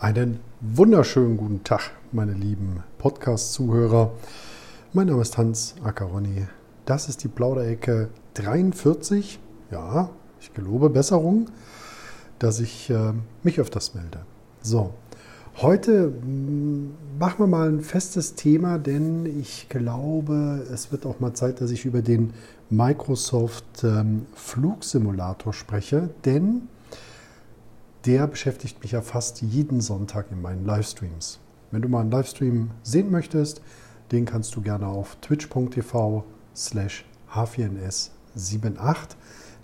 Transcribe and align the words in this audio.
Einen 0.00 0.38
wunderschönen 0.60 1.36
guten 1.36 1.64
Tag, 1.64 1.90
meine 2.12 2.32
lieben 2.32 2.84
Podcast-Zuhörer. 2.98 4.12
Mein 4.92 5.08
Name 5.08 5.22
ist 5.22 5.36
Hans 5.36 5.74
Ackeroni. 5.82 6.46
Das 6.84 7.08
ist 7.08 7.24
die 7.24 7.28
Plauderecke 7.28 8.08
43. 8.34 9.40
Ja, 9.72 10.10
ich 10.40 10.54
gelobe 10.54 10.88
Besserung, 10.88 11.50
dass 12.38 12.60
ich 12.60 12.88
äh, 12.90 13.12
mich 13.42 13.58
öfters 13.58 13.96
melde. 13.96 14.20
So, 14.62 14.94
heute 15.56 16.10
mm, 16.10 17.18
machen 17.18 17.40
wir 17.40 17.48
mal 17.48 17.68
ein 17.68 17.80
festes 17.80 18.36
Thema, 18.36 18.78
denn 18.78 19.26
ich 19.26 19.68
glaube, 19.68 20.64
es 20.72 20.92
wird 20.92 21.06
auch 21.06 21.18
mal 21.18 21.34
Zeit, 21.34 21.60
dass 21.60 21.72
ich 21.72 21.84
über 21.84 22.02
den 22.02 22.34
Microsoft 22.70 23.82
ähm, 23.82 24.26
Flugsimulator 24.32 25.52
spreche, 25.52 26.10
denn 26.24 26.68
der 28.08 28.26
beschäftigt 28.26 28.80
mich 28.82 28.92
ja 28.92 29.02
fast 29.02 29.42
jeden 29.42 29.82
Sonntag 29.82 30.32
in 30.32 30.40
meinen 30.40 30.64
Livestreams. 30.64 31.40
Wenn 31.70 31.82
du 31.82 31.90
mal 31.90 32.00
einen 32.00 32.10
Livestream 32.10 32.70
sehen 32.82 33.10
möchtest, 33.10 33.60
den 34.12 34.24
kannst 34.24 34.56
du 34.56 34.62
gerne 34.62 34.86
auf 34.86 35.18
twitch.tv 35.20 36.24
slash 36.56 37.04
h4ns78 37.30 38.96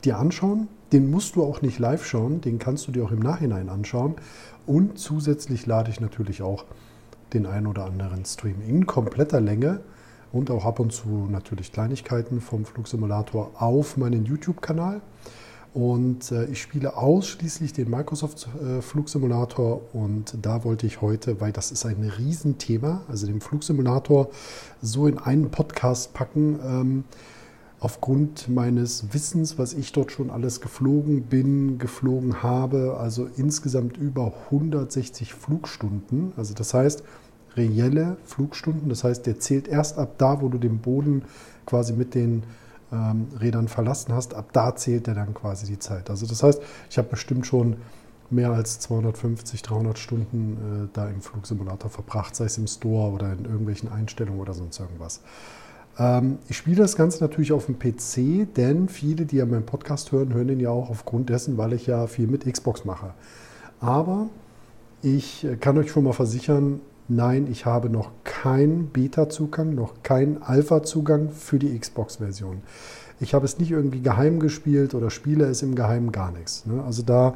dir 0.05 0.19
anschauen. 0.19 0.69
Den 0.93 1.11
musst 1.11 1.37
du 1.37 1.43
auch 1.43 1.63
nicht 1.63 1.79
live 1.79 2.05
schauen, 2.05 2.43
den 2.43 2.59
kannst 2.59 2.87
du 2.87 2.93
dir 2.93 3.07
auch 3.07 3.13
im 3.13 3.21
Nachhinein 3.21 3.71
anschauen. 3.71 4.17
Und 4.67 4.99
zusätzlich 4.99 5.65
lade 5.65 5.91
ich 5.91 6.03
natürlich 6.03 6.43
auch 6.43 6.67
den 7.33 7.47
ein 7.47 7.67
oder 7.67 7.87
anderen 7.87 8.27
Stream 8.27 8.61
in 8.61 8.85
kompletter 8.85 9.41
Länge 9.41 9.81
und 10.33 10.51
auch 10.51 10.67
ab 10.67 10.81
und 10.81 10.93
zu 10.93 11.29
natürlich 11.31 11.73
Kleinigkeiten 11.73 12.43
vom 12.43 12.67
Flugsimulator 12.67 13.53
auf 13.55 13.97
meinen 13.97 14.27
YouTube-Kanal. 14.27 15.01
Und 15.75 16.31
äh, 16.31 16.47
ich 16.47 16.63
spiele 16.63 16.97
ausschließlich 16.97 17.73
den 17.73 17.91
Microsoft 17.91 18.49
Flugsimulator 18.81 19.83
und 19.93 20.37
da 20.41 20.65
wollte 20.65 20.87
ich 20.87 21.01
heute, 21.01 21.41
weil 21.41 21.53
das 21.53 21.73
ist 21.73 21.85
ein 21.85 22.13
Riesenthema, 22.17 23.03
also 23.09 23.27
den 23.27 23.41
Flugsimulator 23.41 24.31
so 24.81 25.07
in 25.07 25.19
einen 25.19 25.51
Podcast 25.51 26.15
packen. 26.15 26.61
Ähm, 26.65 27.05
aufgrund 27.85 28.49
meines 28.49 29.13
Wissens, 29.13 29.59
was 29.59 29.75
ich 29.75 29.93
dort 29.93 30.11
schon 30.11 30.31
alles 30.31 30.63
geflogen 30.63 31.25
bin, 31.25 31.77
geflogen 31.77 32.43
habe, 32.43 32.97
also 32.99 33.29
insgesamt 33.37 33.99
über 33.99 34.33
160 34.47 35.35
Flugstunden. 35.35 36.33
Also 36.39 36.55
das 36.55 36.73
heißt, 36.73 37.03
reelle 37.59 38.17
Flugstunden, 38.25 38.89
das 38.89 39.05
heißt, 39.05 39.27
der 39.27 39.39
zählt 39.39 39.69
erst 39.69 39.99
ab 39.99 40.15
da, 40.17 40.41
wo 40.41 40.49
du 40.49 40.57
den 40.57 40.79
Boden 40.79 41.25
quasi 41.67 41.93
mit 41.93 42.15
den 42.15 42.45
ähm, 42.95 43.29
Rädern 43.41 43.69
verlassen 43.69 44.15
hast, 44.15 44.35
ab 44.35 44.51
da 44.53 44.77
zählt 44.77 45.09
er 45.09 45.15
dann 45.15 45.35
quasi 45.35 45.67
die 45.67 45.79
Zeit. 45.79 46.11
Also 46.11 46.27
das 46.27 46.43
heißt, 46.43 46.63
ich 46.89 46.99
habe 46.99 47.09
bestimmt 47.09 47.47
schon 47.47 47.77
mehr 48.31 48.51
als 48.51 48.81
250, 48.81 49.63
300 49.63 49.99
Stunden 49.99 50.85
äh, 50.85 50.89
da 50.93 51.09
im 51.09 51.21
Flugsimulator 51.21 51.91
verbracht, 51.91 52.35
sei 52.37 52.47
es 52.47 52.59
im 52.59 52.67
Store 52.67 53.13
oder 53.13 53.33
in 53.33 53.45
irgendwelchen 53.45 53.91
Einstellungen 53.91 54.41
oder 54.41 54.55
sonst 54.55 54.79
irgendwas. 54.81 55.21
Ähm, 55.99 56.39
ich 56.49 56.57
spiele 56.57 56.77
das 56.77 56.97
Ganze 56.97 57.23
natürlich 57.23 57.53
auf 57.53 57.67
dem 57.67 57.79
PC, 57.79 58.55
denn 58.55 58.89
viele, 58.89 59.27
die 59.27 59.37
ja 59.37 59.47
meinen 59.47 59.67
Podcast 59.67 60.13
hören, 60.13 60.33
hören 60.33 60.49
ihn 60.49 60.61
ja 60.61 60.71
auch 60.71 60.91
aufgrund 60.91 61.29
dessen, 61.29 61.59
weil 61.59 61.73
ich 61.73 61.87
ja 61.87 62.07
viel 62.07 62.27
mit 62.27 62.51
Xbox 62.51 62.85
mache. 62.85 63.13
Aber 63.81 64.29
ich 65.03 65.45
äh, 65.45 65.57
kann 65.57 65.77
euch 65.79 65.91
schon 65.91 66.05
mal 66.05 66.13
versichern, 66.13 66.81
Nein, 67.09 67.47
ich 67.51 67.67
habe 67.67 67.91
noch 67.91 68.11
keinen 68.25 68.89
Beta-Zugang, 68.89 69.75
noch 69.75 70.03
keinen 70.03 70.43
Alpha-Zugang 70.43 71.31
für 71.31 71.59
die 71.59 71.79
Xbox-Version. 71.79 72.63
Ich 73.21 73.35
habe 73.35 73.45
es 73.45 73.59
nicht 73.59 73.71
irgendwie 73.71 74.01
geheim 74.01 74.41
gespielt 74.41 74.95
oder 74.95 75.11
spiele 75.11 75.45
es 75.47 75.63
im 75.63 75.75
Geheimen 75.75 76.13
gar 76.13 76.33
nichts. 76.33 76.65
Ne? 76.67 76.83
Also 76.83 77.03
da 77.03 77.35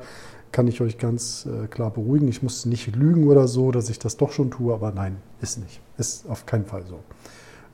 kann 0.53 0.67
ich 0.67 0.81
euch 0.81 0.97
ganz 0.99 1.47
äh, 1.47 1.67
klar 1.67 1.91
beruhigen. 1.91 2.29
Ich 2.29 2.43
muss 2.43 2.65
nicht 2.65 2.97
lügen 2.97 3.29
oder 3.29 3.47
so, 3.47 3.71
dass 3.71 3.91
ich 3.91 3.99
das 3.99 4.17
doch 4.17 4.33
schon 4.33 4.51
tue, 4.51 4.73
aber 4.73 4.91
nein, 4.93 5.17
ist 5.43 5.59
nicht. 5.59 5.81
Ist 5.99 6.29
auf 6.29 6.47
keinen 6.47 6.65
Fall 6.65 6.85
so. 6.87 7.01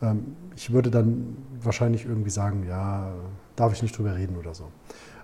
Ähm, 0.03 0.37
ich 0.57 0.73
würde 0.73 0.91
dann 0.91 1.37
wahrscheinlich 1.63 2.05
irgendwie 2.05 2.31
sagen, 2.31 2.65
ja, 2.69 3.13
darf 3.57 3.73
ich 3.73 3.83
nicht 3.83 3.97
drüber 3.97 4.17
reden 4.17 4.37
oder 4.37 4.55
so. 4.55 4.65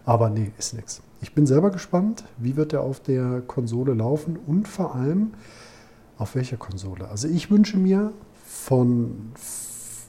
Aber 0.05 0.31
nee, 0.31 0.53
ist 0.59 0.75
nichts. 0.75 1.03
Ich 1.21 1.34
bin 1.34 1.47
selber 1.47 1.71
gespannt, 1.71 2.25
wie 2.39 2.56
wird 2.56 2.72
er 2.72 2.83
auf 2.83 3.00
der 3.00 3.43
Konsole 3.47 3.95
laufen 3.95 4.39
und 4.47 4.66
vor 4.66 4.95
allem, 4.95 5.33
auf 6.21 6.35
welcher 6.35 6.57
Konsole? 6.57 7.09
Also 7.09 7.29
ich 7.29 7.51
wünsche 7.51 7.79
mir 7.79 8.13
von 8.45 9.33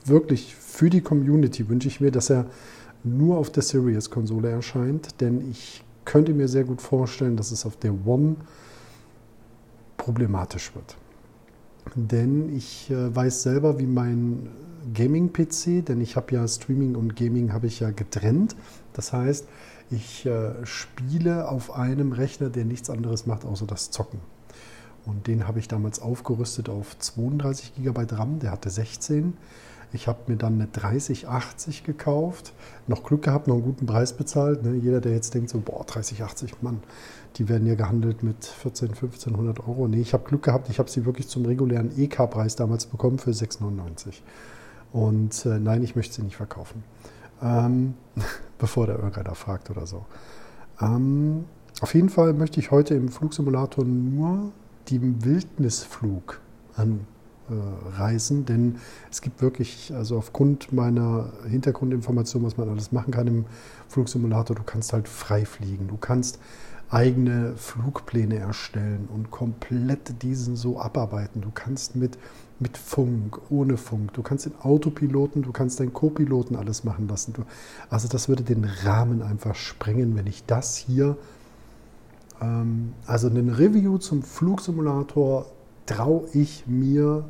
wirklich 0.04 0.54
für 0.54 0.90
die 0.90 1.00
Community 1.00 1.68
wünsche 1.68 1.88
ich 1.88 2.00
mir, 2.00 2.10
dass 2.10 2.30
er 2.30 2.46
nur 3.04 3.38
auf 3.38 3.50
der 3.50 3.62
Series-Konsole 3.62 4.50
erscheint, 4.50 5.20
denn 5.20 5.50
ich 5.50 5.84
könnte 6.04 6.32
mir 6.32 6.48
sehr 6.48 6.64
gut 6.64 6.80
vorstellen, 6.80 7.36
dass 7.36 7.50
es 7.50 7.66
auf 7.66 7.76
der 7.76 7.94
One 8.06 8.36
problematisch 9.96 10.74
wird. 10.74 10.96
Denn 11.94 12.54
ich 12.56 12.90
äh, 12.90 13.14
weiß 13.14 13.42
selber, 13.42 13.78
wie 13.78 13.86
mein 13.86 14.48
Gaming-PC, 14.94 15.84
denn 15.84 16.00
ich 16.00 16.16
habe 16.16 16.34
ja 16.34 16.46
Streaming 16.46 16.96
und 16.96 17.16
Gaming 17.16 17.52
habe 17.52 17.66
ich 17.66 17.80
ja 17.80 17.90
getrennt. 17.90 18.56
Das 18.92 19.12
heißt, 19.12 19.46
ich 19.90 20.26
äh, 20.26 20.64
spiele 20.64 21.48
auf 21.48 21.72
einem 21.72 22.12
Rechner, 22.12 22.50
der 22.50 22.64
nichts 22.64 22.88
anderes 22.88 23.26
macht, 23.26 23.44
außer 23.44 23.66
das 23.66 23.90
Zocken. 23.90 24.20
Und 25.04 25.26
den 25.26 25.48
habe 25.48 25.58
ich 25.58 25.68
damals 25.68 26.00
aufgerüstet 26.00 26.68
auf 26.68 26.98
32 26.98 27.74
GB 27.74 28.06
RAM, 28.12 28.38
der 28.38 28.52
hatte 28.52 28.70
16. 28.70 29.34
Ich 29.94 30.08
habe 30.08 30.20
mir 30.26 30.36
dann 30.36 30.54
eine 30.54 30.68
3080 30.68 31.84
gekauft, 31.84 32.54
noch 32.86 33.04
Glück 33.04 33.22
gehabt, 33.22 33.46
noch 33.46 33.56
einen 33.56 33.64
guten 33.64 33.84
Preis 33.84 34.14
bezahlt. 34.14 34.62
Ne? 34.62 34.74
Jeder, 34.74 35.00
der 35.00 35.12
jetzt 35.12 35.34
denkt 35.34 35.50
so, 35.50 35.60
boah, 35.60 35.84
3080, 35.84 36.62
Mann, 36.62 36.82
die 37.36 37.48
werden 37.48 37.66
ja 37.66 37.74
gehandelt 37.74 38.22
mit 38.22 38.44
14, 38.44 38.88
1500 38.88 39.60
Euro. 39.60 39.88
Nee, 39.88 40.00
ich 40.00 40.14
habe 40.14 40.24
Glück 40.24 40.44
gehabt, 40.44 40.70
ich 40.70 40.78
habe 40.78 40.90
sie 40.90 41.04
wirklich 41.04 41.28
zum 41.28 41.44
regulären 41.44 41.90
EK-Preis 41.98 42.56
damals 42.56 42.86
bekommen 42.86 43.18
für 43.18 43.32
6,99. 43.32 44.20
Und 44.92 45.44
äh, 45.44 45.58
nein, 45.58 45.82
ich 45.82 45.94
möchte 45.94 46.14
sie 46.14 46.22
nicht 46.22 46.36
verkaufen. 46.36 46.84
Ähm, 47.42 47.94
bevor 48.58 48.86
der 48.86 48.96
irgendeiner 48.96 49.34
fragt 49.34 49.68
oder 49.68 49.86
so. 49.86 50.06
Ähm, 50.80 51.44
auf 51.80 51.94
jeden 51.94 52.08
Fall 52.08 52.32
möchte 52.32 52.60
ich 52.60 52.70
heute 52.70 52.94
im 52.94 53.08
Flugsimulator 53.08 53.84
nur 53.84 54.52
den 54.90 55.24
Wildnisflug 55.24 56.40
anreisen, 56.76 58.44
denn 58.44 58.76
es 59.10 59.20
gibt 59.20 59.42
wirklich, 59.42 59.92
also 59.94 60.16
aufgrund 60.16 60.72
meiner 60.72 61.32
Hintergrundinformation, 61.48 62.42
was 62.44 62.56
man 62.56 62.68
alles 62.68 62.92
machen 62.92 63.12
kann 63.12 63.26
im 63.26 63.44
Flugsimulator, 63.88 64.56
du 64.56 64.62
kannst 64.62 64.92
halt 64.92 65.08
frei 65.08 65.44
fliegen, 65.44 65.88
du 65.88 65.96
kannst 65.96 66.38
eigene 66.92 67.56
Flugpläne 67.56 68.36
erstellen 68.36 69.08
und 69.12 69.30
komplett 69.30 70.22
diesen 70.22 70.56
so 70.56 70.78
abarbeiten. 70.78 71.40
Du 71.40 71.50
kannst 71.52 71.96
mit, 71.96 72.18
mit 72.60 72.76
Funk, 72.76 73.40
ohne 73.50 73.78
Funk, 73.78 74.12
du 74.12 74.22
kannst 74.22 74.44
den 74.44 74.54
Autopiloten, 74.60 75.42
du 75.42 75.52
kannst 75.52 75.80
deinen 75.80 75.94
Co-Piloten 75.94 76.54
alles 76.54 76.84
machen 76.84 77.08
lassen. 77.08 77.32
Du, 77.32 77.44
also 77.88 78.08
das 78.08 78.28
würde 78.28 78.42
den 78.42 78.64
Rahmen 78.64 79.22
einfach 79.22 79.54
sprengen, 79.54 80.16
wenn 80.16 80.26
ich 80.26 80.44
das 80.44 80.76
hier 80.76 81.16
also 83.06 83.28
ein 83.28 83.48
Review 83.50 83.98
zum 83.98 84.22
Flugsimulator 84.22 85.46
traue 85.86 86.26
ich 86.32 86.66
mir 86.66 87.24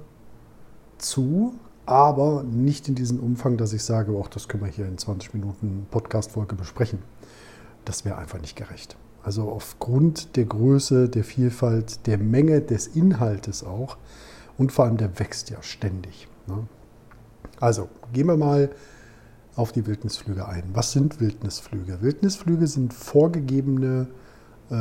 zu, 0.98 1.54
aber 1.84 2.42
nicht 2.44 2.88
in 2.88 2.94
diesem 2.94 3.20
Umfang, 3.20 3.56
dass 3.56 3.72
ich 3.72 3.82
sage, 3.82 4.12
oh, 4.12 4.26
das 4.32 4.48
können 4.48 4.64
wir 4.64 4.70
hier 4.70 4.86
in 4.86 4.96
20 4.96 5.34
Minuten 5.34 5.86
Podcast-Folge 5.90 6.54
besprechen. 6.54 7.00
Das 7.84 8.04
wäre 8.04 8.16
einfach 8.16 8.40
nicht 8.40 8.56
gerecht. 8.56 8.96
Also 9.22 9.50
aufgrund 9.50 10.36
der 10.36 10.46
Größe, 10.46 11.08
der 11.08 11.24
Vielfalt, 11.24 12.06
der 12.06 12.18
Menge 12.18 12.60
des 12.60 12.86
Inhaltes 12.88 13.64
auch 13.64 13.98
und 14.56 14.72
vor 14.72 14.84
allem 14.86 14.96
der 14.96 15.18
wächst 15.18 15.50
ja 15.50 15.62
ständig. 15.62 16.28
Ne? 16.46 16.66
Also 17.60 17.88
gehen 18.12 18.26
wir 18.26 18.36
mal 18.36 18.70
auf 19.56 19.72
die 19.72 19.86
Wildnisflüge 19.86 20.48
ein. 20.48 20.64
Was 20.72 20.92
sind 20.92 21.20
Wildnisflüge? 21.20 22.00
Wildnisflüge 22.00 22.66
sind 22.66 22.94
vorgegebene 22.94 24.08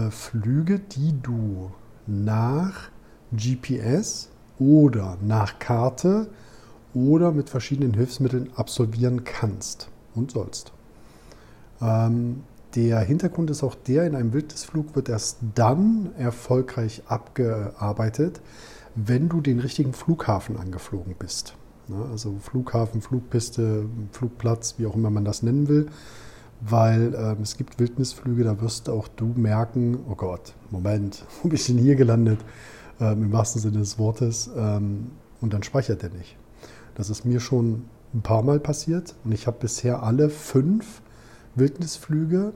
Flüge, 0.10 0.80
die 0.80 1.14
du 1.22 1.72
nach 2.08 2.90
GPS 3.32 4.30
oder 4.60 5.18
nach 5.22 5.60
Karte 5.60 6.30
oder 6.94 7.32
mit 7.32 7.50
verschiedenen 7.50 7.94
Hilfsmitteln 7.94 8.50
absolvieren 8.56 9.24
kannst 9.24 9.90
und 10.14 10.32
sollst. 10.32 10.72
Ähm, 11.82 12.44
der 12.76 13.00
Hintergrund 13.00 13.50
ist 13.50 13.64
auch 13.64 13.76
der, 13.76 14.06
in 14.06 14.16
einem 14.16 14.34
Wildnisflug 14.34 14.96
wird 14.96 15.10
erst 15.10 15.40
dann 15.56 16.12
erfolgreich 16.18 17.04
abgearbeitet, 17.08 18.42
wenn 18.96 19.30
du 19.30 19.42
den 19.42 19.60
richtigen 19.60 19.94
Flughafen 19.94 20.58
angeflogen 20.58 21.16
bist. 21.18 21.56
Ne, 21.88 22.06
also 22.12 22.36
Flughafen, 22.42 23.02
Flugpiste, 23.02 23.86
Flugplatz, 24.12 24.76
wie 24.78 24.86
auch 24.86 24.96
immer 24.96 25.10
man 25.10 25.26
das 25.26 25.44
nennen 25.44 25.68
will 25.68 25.88
weil 26.62 27.14
ähm, 27.16 27.38
es 27.42 27.58
gibt 27.58 27.80
Wildnisflüge, 27.80 28.44
da 28.44 28.62
wirst 28.62 28.90
auch 28.90 29.08
du 29.08 29.34
merken, 29.36 30.00
oh 30.10 30.16
Gott, 30.16 30.54
Moment, 30.70 31.26
wo 31.42 31.50
bin 31.50 31.56
ich 31.56 31.66
denn 31.66 31.78
hier 31.78 31.96
gelandet? 31.96 32.40
Ähm, 33.00 33.24
Im 33.24 33.32
wahrsten 33.32 33.62
Sinne 33.62 33.80
des 33.80 33.98
Wortes. 33.98 34.50
Ähm, 34.56 35.12
und 35.42 35.54
dann 35.54 35.64
speichert 35.64 36.04
er 36.04 36.10
nicht. 36.10 36.38
Das 36.96 37.10
ist 37.10 37.26
mir 37.26 37.40
schon 37.40 37.86
ein 38.14 38.22
paar 38.22 38.44
Mal 38.44 38.60
passiert 38.60 39.16
und 39.24 39.32
ich 39.32 39.48
habe 39.48 39.58
bisher 39.60 40.04
alle 40.04 40.30
fünf 40.30 41.02
Wildnisflüge 41.56 42.54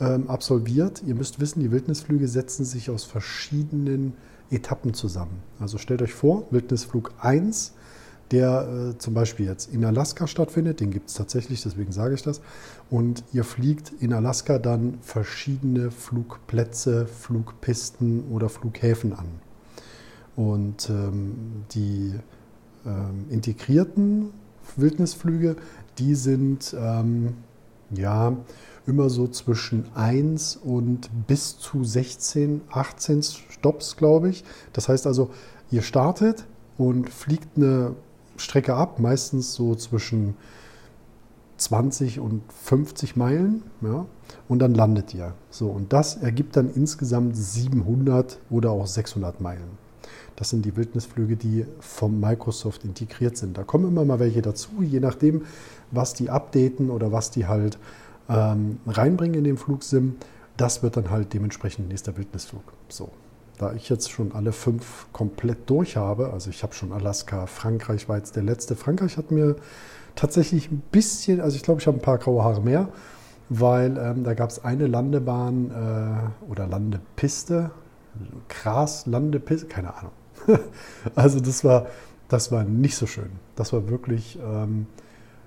ähm, 0.00 0.30
absolviert. 0.30 1.02
Ihr 1.06 1.14
müsst 1.14 1.40
wissen, 1.40 1.60
die 1.60 1.70
Wildnisflüge 1.70 2.28
setzen 2.28 2.64
sich 2.64 2.88
aus 2.88 3.04
verschiedenen 3.04 4.14
Etappen 4.50 4.94
zusammen. 4.94 5.42
Also 5.58 5.78
stellt 5.78 6.02
euch 6.02 6.14
vor, 6.14 6.44
Wildnisflug 6.50 7.12
1, 7.20 7.74
der 8.30 8.92
äh, 8.94 8.98
zum 8.98 9.14
Beispiel 9.14 9.46
jetzt 9.46 9.72
in 9.72 9.84
Alaska 9.84 10.26
stattfindet, 10.26 10.80
den 10.80 10.90
gibt 10.90 11.08
es 11.08 11.14
tatsächlich, 11.14 11.62
deswegen 11.62 11.92
sage 11.92 12.14
ich 12.14 12.22
das. 12.22 12.40
Und 12.90 13.24
ihr 13.32 13.44
fliegt 13.44 13.92
in 14.00 14.12
Alaska 14.12 14.58
dann 14.58 14.98
verschiedene 15.02 15.90
Flugplätze, 15.90 17.06
Flugpisten 17.06 18.24
oder 18.30 18.48
Flughäfen 18.48 19.12
an. 19.12 19.26
Und 20.36 20.88
ähm, 20.88 21.64
die 21.72 22.14
ähm, 22.86 23.26
integrierten 23.28 24.30
Wildnisflüge, 24.76 25.56
die 25.98 26.14
sind 26.14 26.74
ähm, 26.78 27.34
ja 27.90 28.36
immer 28.86 29.10
so 29.10 29.28
zwischen 29.28 29.84
1 29.94 30.56
und 30.56 31.10
bis 31.26 31.58
zu 31.58 31.84
16, 31.84 32.62
18 32.70 33.22
Stops, 33.22 33.96
glaube 33.96 34.30
ich. 34.30 34.44
Das 34.72 34.88
heißt 34.88 35.06
also, 35.06 35.30
ihr 35.70 35.82
startet 35.82 36.46
und 36.78 37.08
fliegt 37.10 37.56
eine 37.56 37.94
Strecke 38.42 38.74
ab, 38.74 38.98
meistens 38.98 39.54
so 39.54 39.74
zwischen 39.74 40.34
20 41.56 42.20
und 42.20 42.42
50 42.64 43.16
Meilen, 43.16 43.62
ja, 43.82 44.06
und 44.48 44.58
dann 44.58 44.74
landet 44.74 45.14
ihr. 45.14 45.34
So, 45.50 45.68
und 45.68 45.92
das 45.92 46.16
ergibt 46.16 46.56
dann 46.56 46.70
insgesamt 46.74 47.36
700 47.36 48.38
oder 48.50 48.70
auch 48.70 48.86
600 48.86 49.40
Meilen. 49.40 49.78
Das 50.36 50.50
sind 50.50 50.64
die 50.64 50.76
Wildnisflüge, 50.76 51.36
die 51.36 51.66
vom 51.78 52.18
Microsoft 52.18 52.84
integriert 52.84 53.36
sind. 53.36 53.56
Da 53.56 53.62
kommen 53.62 53.86
immer 53.86 54.04
mal 54.04 54.18
welche 54.18 54.42
dazu, 54.42 54.70
je 54.80 54.98
nachdem, 54.98 55.42
was 55.90 56.14
die 56.14 56.30
updaten 56.30 56.90
oder 56.90 57.12
was 57.12 57.30
die 57.30 57.46
halt 57.46 57.78
ähm, 58.28 58.78
reinbringen 58.86 59.36
in 59.36 59.44
den 59.44 59.56
Flugsim. 59.56 60.16
Das 60.56 60.82
wird 60.82 60.96
dann 60.96 61.10
halt 61.10 61.32
dementsprechend 61.32 61.88
nächster 61.88 62.16
Wildnisflug. 62.16 62.62
So, 62.88 63.10
da 63.58 63.72
ich 63.74 63.88
jetzt 63.88 64.10
schon 64.10 64.32
alle 64.32 64.52
fünf 64.52 65.06
komplett 65.12 65.68
durch 65.70 65.96
habe, 65.96 66.32
also 66.32 66.50
ich 66.50 66.62
habe 66.62 66.74
schon 66.74 66.92
Alaska, 66.92 67.46
Frankreich 67.46 68.08
war 68.08 68.16
jetzt 68.16 68.36
der 68.36 68.42
letzte. 68.42 68.76
Frankreich 68.76 69.16
hat 69.16 69.30
mir 69.30 69.56
tatsächlich 70.14 70.70
ein 70.70 70.82
bisschen, 70.90 71.40
also 71.40 71.56
ich 71.56 71.62
glaube, 71.62 71.80
ich 71.80 71.86
habe 71.86 71.98
ein 71.98 72.02
paar 72.02 72.18
graue 72.18 72.42
Haare 72.42 72.60
mehr, 72.60 72.88
weil 73.48 73.96
ähm, 73.98 74.24
da 74.24 74.34
gab 74.34 74.50
es 74.50 74.64
eine 74.64 74.86
Landebahn 74.86 75.70
äh, 75.70 76.50
oder 76.50 76.66
Landepiste, 76.66 77.70
Gras, 78.48 79.06
Landepiste, 79.06 79.66
keine 79.66 79.94
Ahnung. 79.94 80.12
also 81.14 81.40
das 81.40 81.64
war, 81.64 81.86
das 82.28 82.52
war 82.52 82.64
nicht 82.64 82.96
so 82.96 83.06
schön. 83.06 83.30
Das 83.56 83.72
war 83.72 83.88
wirklich, 83.88 84.38
ähm, 84.42 84.86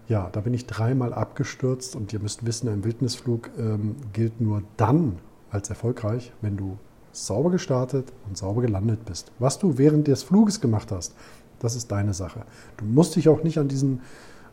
ja, 0.08 0.30
da 0.32 0.42
bin 0.42 0.54
ich 0.54 0.68
dreimal 0.68 1.14
abgestürzt 1.14 1.96
und 1.96 2.14
ihr 2.14 2.20
müsst 2.20 2.46
wissen, 2.46 2.70
ein 2.70 2.84
Wildnisflug 2.84 3.50
ähm, 3.58 3.96
gilt 4.14 4.40
nur 4.40 4.64
dann 4.78 5.18
als 5.50 5.70
erfolgreich, 5.70 6.32
wenn 6.42 6.58
du 6.58 6.78
sauber 7.16 7.52
gestartet 7.52 8.12
und 8.28 8.38
sauber 8.38 8.62
gelandet 8.62 9.06
bist. 9.06 9.32
Was 9.40 9.60
du 9.60 9.78
während 9.78 10.08
des 10.08 10.24
Fluges 10.24 10.62
gemacht 10.62 10.92
hast, 10.92 11.14
das 11.60 11.76
ist 11.76 11.92
deine 11.92 12.14
Sache. 12.14 12.42
Du 12.78 12.86
musst 12.86 13.16
dich 13.16 13.30
auch 13.30 13.44
nicht 13.44 13.58
an, 13.58 13.68
diesen, 13.68 14.02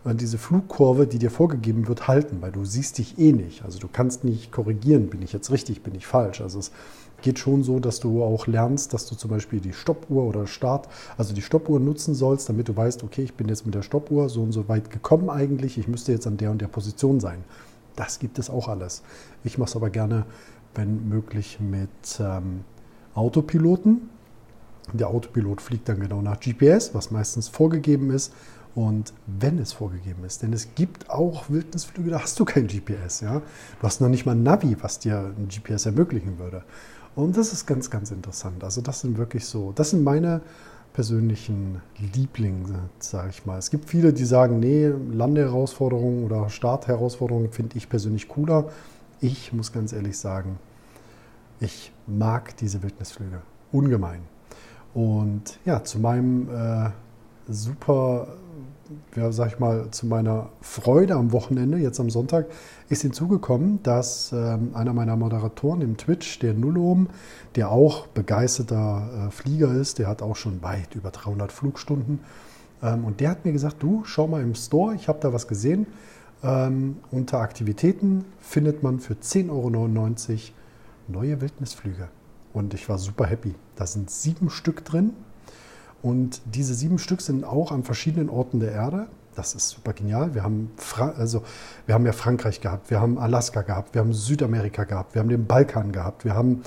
an 0.04 0.16
diese 0.16 0.38
Flugkurve, 0.38 1.06
die 1.06 1.18
dir 1.18 1.30
vorgegeben 1.30 1.88
wird, 1.88 2.08
halten, 2.08 2.38
weil 2.40 2.52
du 2.52 2.64
siehst 2.64 2.98
dich 2.98 3.18
eh 3.18 3.32
nicht. 3.32 3.64
Also 3.64 3.78
du 3.78 3.88
kannst 3.92 4.24
nicht 4.24 4.52
korrigieren, 4.52 5.08
bin 5.08 5.22
ich 5.22 5.32
jetzt 5.32 5.50
richtig, 5.50 5.82
bin 5.82 5.94
ich 5.94 6.06
falsch. 6.06 6.40
Also 6.40 6.60
es 6.60 6.70
geht 7.22 7.38
schon 7.38 7.62
so, 7.64 7.80
dass 7.80 8.00
du 8.00 8.22
auch 8.22 8.46
lernst, 8.46 8.94
dass 8.94 9.06
du 9.06 9.14
zum 9.14 9.30
Beispiel 9.30 9.60
die 9.60 9.72
Stoppuhr 9.72 10.24
oder 10.24 10.46
Start, 10.46 10.88
also 11.16 11.34
die 11.34 11.42
Stoppuhr 11.42 11.80
nutzen 11.80 12.14
sollst, 12.14 12.48
damit 12.48 12.68
du 12.68 12.76
weißt, 12.76 13.02
okay, 13.04 13.22
ich 13.22 13.34
bin 13.34 13.48
jetzt 13.48 13.64
mit 13.66 13.74
der 13.74 13.82
Stoppuhr 13.82 14.28
so 14.28 14.42
und 14.42 14.52
so 14.52 14.68
weit 14.68 14.90
gekommen 14.90 15.30
eigentlich, 15.30 15.78
ich 15.78 15.88
müsste 15.88 16.12
jetzt 16.12 16.26
an 16.26 16.36
der 16.36 16.50
und 16.50 16.60
der 16.60 16.68
Position 16.68 17.20
sein. 17.20 17.44
Das 17.96 18.18
gibt 18.18 18.38
es 18.38 18.48
auch 18.48 18.68
alles. 18.68 19.02
Ich 19.44 19.58
mache 19.58 19.68
es 19.68 19.76
aber 19.76 19.90
gerne 19.90 20.24
wenn 20.74 21.08
möglich 21.08 21.58
mit 21.60 21.90
ähm, 22.20 22.64
Autopiloten. 23.14 24.08
Der 24.92 25.08
Autopilot 25.08 25.60
fliegt 25.60 25.88
dann 25.88 26.00
genau 26.00 26.22
nach 26.22 26.40
GPS, 26.40 26.94
was 26.94 27.10
meistens 27.10 27.48
vorgegeben 27.48 28.10
ist. 28.10 28.32
Und 28.74 29.12
wenn 29.26 29.58
es 29.58 29.74
vorgegeben 29.74 30.24
ist, 30.24 30.42
denn 30.42 30.52
es 30.52 30.74
gibt 30.74 31.10
auch 31.10 31.50
Wildnisflüge, 31.50 32.10
da 32.10 32.22
hast 32.22 32.40
du 32.40 32.44
kein 32.46 32.66
GPS. 32.66 33.20
Ja? 33.20 33.40
Du 33.40 33.82
hast 33.86 34.00
noch 34.00 34.08
nicht 34.08 34.24
mal 34.24 34.32
ein 34.32 34.42
Navi, 34.42 34.76
was 34.80 34.98
dir 34.98 35.34
ein 35.36 35.48
GPS 35.48 35.86
ermöglichen 35.86 36.38
würde. 36.38 36.64
Und 37.14 37.36
das 37.36 37.52
ist 37.52 37.66
ganz, 37.66 37.90
ganz 37.90 38.10
interessant. 38.10 38.64
Also 38.64 38.80
das 38.80 39.00
sind 39.00 39.18
wirklich 39.18 39.44
so, 39.44 39.72
das 39.72 39.90
sind 39.90 40.02
meine 40.02 40.40
persönlichen 40.94 41.80
Lieblinge, 42.14 42.88
sage 42.98 43.30
ich 43.30 43.44
mal. 43.44 43.58
Es 43.58 43.70
gibt 43.70 43.88
viele, 43.88 44.12
die 44.12 44.24
sagen, 44.24 44.60
nee, 44.60 44.88
Landeherausforderungen 44.88 46.24
oder 46.24 46.48
Startherausforderungen 46.48 47.50
finde 47.50 47.76
ich 47.76 47.88
persönlich 47.88 48.28
cooler 48.28 48.70
ich 49.22 49.52
muss 49.52 49.72
ganz 49.72 49.92
ehrlich 49.92 50.18
sagen, 50.18 50.58
ich 51.60 51.92
mag 52.06 52.56
diese 52.56 52.82
Wildnisflüge 52.82 53.40
ungemein. 53.70 54.22
Und 54.94 55.58
ja, 55.64 55.82
zu 55.84 56.00
meinem 56.00 56.48
äh, 56.50 56.90
super, 57.48 58.26
ja, 59.16 59.30
sag 59.30 59.52
ich 59.52 59.58
mal, 59.60 59.90
zu 59.92 60.06
meiner 60.06 60.50
Freude 60.60 61.14
am 61.14 61.30
Wochenende, 61.30 61.78
jetzt 61.78 62.00
am 62.00 62.10
Sonntag, 62.10 62.46
ist 62.88 63.02
hinzugekommen, 63.02 63.80
dass 63.84 64.32
ähm, 64.32 64.72
einer 64.74 64.92
meiner 64.92 65.16
Moderatoren 65.16 65.80
im 65.82 65.96
Twitch, 65.96 66.40
der 66.40 66.52
Nullom, 66.52 67.08
der 67.54 67.70
auch 67.70 68.08
begeisterter 68.08 69.28
äh, 69.28 69.30
Flieger 69.30 69.72
ist, 69.72 70.00
der 70.00 70.08
hat 70.08 70.20
auch 70.20 70.36
schon 70.36 70.62
weit 70.62 70.96
über 70.96 71.10
300 71.10 71.52
Flugstunden. 71.52 72.20
Ähm, 72.82 73.04
und 73.04 73.20
der 73.20 73.30
hat 73.30 73.44
mir 73.44 73.52
gesagt, 73.52 73.76
du, 73.82 74.02
schau 74.04 74.26
mal 74.26 74.42
im 74.42 74.56
Store, 74.56 74.96
ich 74.96 75.06
habe 75.08 75.20
da 75.20 75.32
was 75.32 75.46
gesehen 75.46 75.86
ähm, 76.42 76.96
unter 77.10 77.40
Aktivitäten 77.40 78.24
findet 78.40 78.82
man 78.82 79.00
für 79.00 79.14
10,99 79.14 79.50
Euro 79.50 79.78
neue 81.08 81.40
Wildnisflüge. 81.40 82.08
Und 82.52 82.74
ich 82.74 82.88
war 82.88 82.98
super 82.98 83.26
happy. 83.26 83.54
Da 83.76 83.86
sind 83.86 84.10
sieben 84.10 84.50
Stück 84.50 84.84
drin. 84.84 85.12
Und 86.02 86.42
diese 86.44 86.74
sieben 86.74 86.98
Stück 86.98 87.20
sind 87.20 87.44
auch 87.44 87.72
an 87.72 87.84
verschiedenen 87.84 88.28
Orten 88.28 88.60
der 88.60 88.72
Erde. 88.72 89.06
Das 89.34 89.54
ist 89.54 89.70
super 89.70 89.92
genial. 89.92 90.34
Wir 90.34 90.42
haben, 90.42 90.70
Fra 90.76 91.10
also, 91.10 91.42
wir 91.86 91.94
haben 91.94 92.04
ja 92.04 92.12
Frankreich 92.12 92.60
gehabt, 92.60 92.90
wir 92.90 93.00
haben 93.00 93.18
Alaska 93.18 93.62
gehabt, 93.62 93.94
wir 93.94 94.00
haben 94.02 94.12
Südamerika 94.12 94.84
gehabt, 94.84 95.14
wir 95.14 95.20
haben 95.20 95.30
den 95.30 95.46
Balkan 95.46 95.92
gehabt, 95.92 96.24
wir 96.24 96.34
haben 96.34 96.62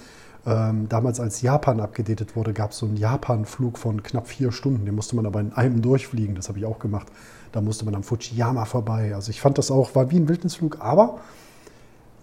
ähm, 0.45 0.87
damals, 0.89 1.19
als 1.19 1.41
Japan 1.41 1.79
abgedatet 1.79 2.35
wurde, 2.35 2.53
gab 2.53 2.71
es 2.71 2.77
so 2.77 2.85
einen 2.85 2.97
Japan-Flug 2.97 3.79
von 3.79 4.03
knapp 4.03 4.27
vier 4.27 4.51
Stunden. 4.51 4.85
Den 4.85 4.95
musste 4.95 5.15
man 5.15 5.25
aber 5.25 5.39
in 5.39 5.53
einem 5.53 5.81
durchfliegen. 5.81 6.35
Das 6.35 6.49
habe 6.49 6.59
ich 6.59 6.65
auch 6.65 6.79
gemacht. 6.79 7.07
Da 7.51 7.61
musste 7.61 7.85
man 7.85 7.95
am 7.95 8.03
Fujiyama 8.03 8.65
vorbei. 8.65 9.15
Also 9.15 9.31
ich 9.31 9.41
fand 9.41 9.57
das 9.57 9.71
auch, 9.71 9.95
war 9.95 10.11
wie 10.11 10.17
ein 10.17 10.27
Wildnisflug, 10.27 10.81
aber 10.81 11.19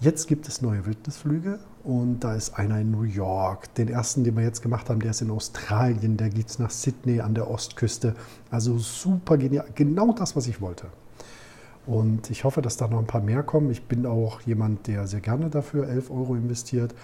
jetzt 0.01 0.29
gibt 0.29 0.47
es 0.47 0.63
neue 0.63 0.85
Wildnisflüge 0.87 1.59
und 1.85 2.21
da 2.21 2.35
ist 2.35 2.59
einer 2.59 2.79
in 2.81 2.91
New 2.91 3.03
York. 3.03 3.75
Den 3.75 3.89
ersten, 3.89 4.25
den 4.25 4.37
wir 4.37 4.45
jetzt 4.45 4.63
gemacht 4.63 4.89
haben, 4.89 5.01
der 5.01 5.11
ist 5.11 5.23
in 5.23 5.31
Australien, 5.31 6.17
der 6.17 6.29
geht 6.29 6.59
nach 6.59 6.71
Sydney 6.71 7.21
an 7.21 7.35
der 7.35 7.51
Ostküste. 7.51 8.15
Also 8.51 8.79
super 8.79 9.37
genial, 9.37 9.65
genau 9.75 10.13
das, 10.13 10.37
was 10.37 10.47
ich 10.47 10.61
wollte. 10.61 10.87
Und 11.87 12.31
ich 12.31 12.45
hoffe, 12.45 12.63
dass 12.63 12.77
da 12.77 12.87
noch 12.87 12.99
ein 12.99 13.07
paar 13.07 13.23
mehr 13.23 13.43
kommen. 13.43 13.71
Ich 13.71 13.85
bin 13.85 14.07
auch 14.07 14.41
jemand, 14.43 14.87
der 14.87 15.07
sehr 15.09 15.21
gerne 15.21 15.51
dafür 15.51 15.89
11 15.89 16.11
Euro 16.11 16.37
investiert, 16.37 16.95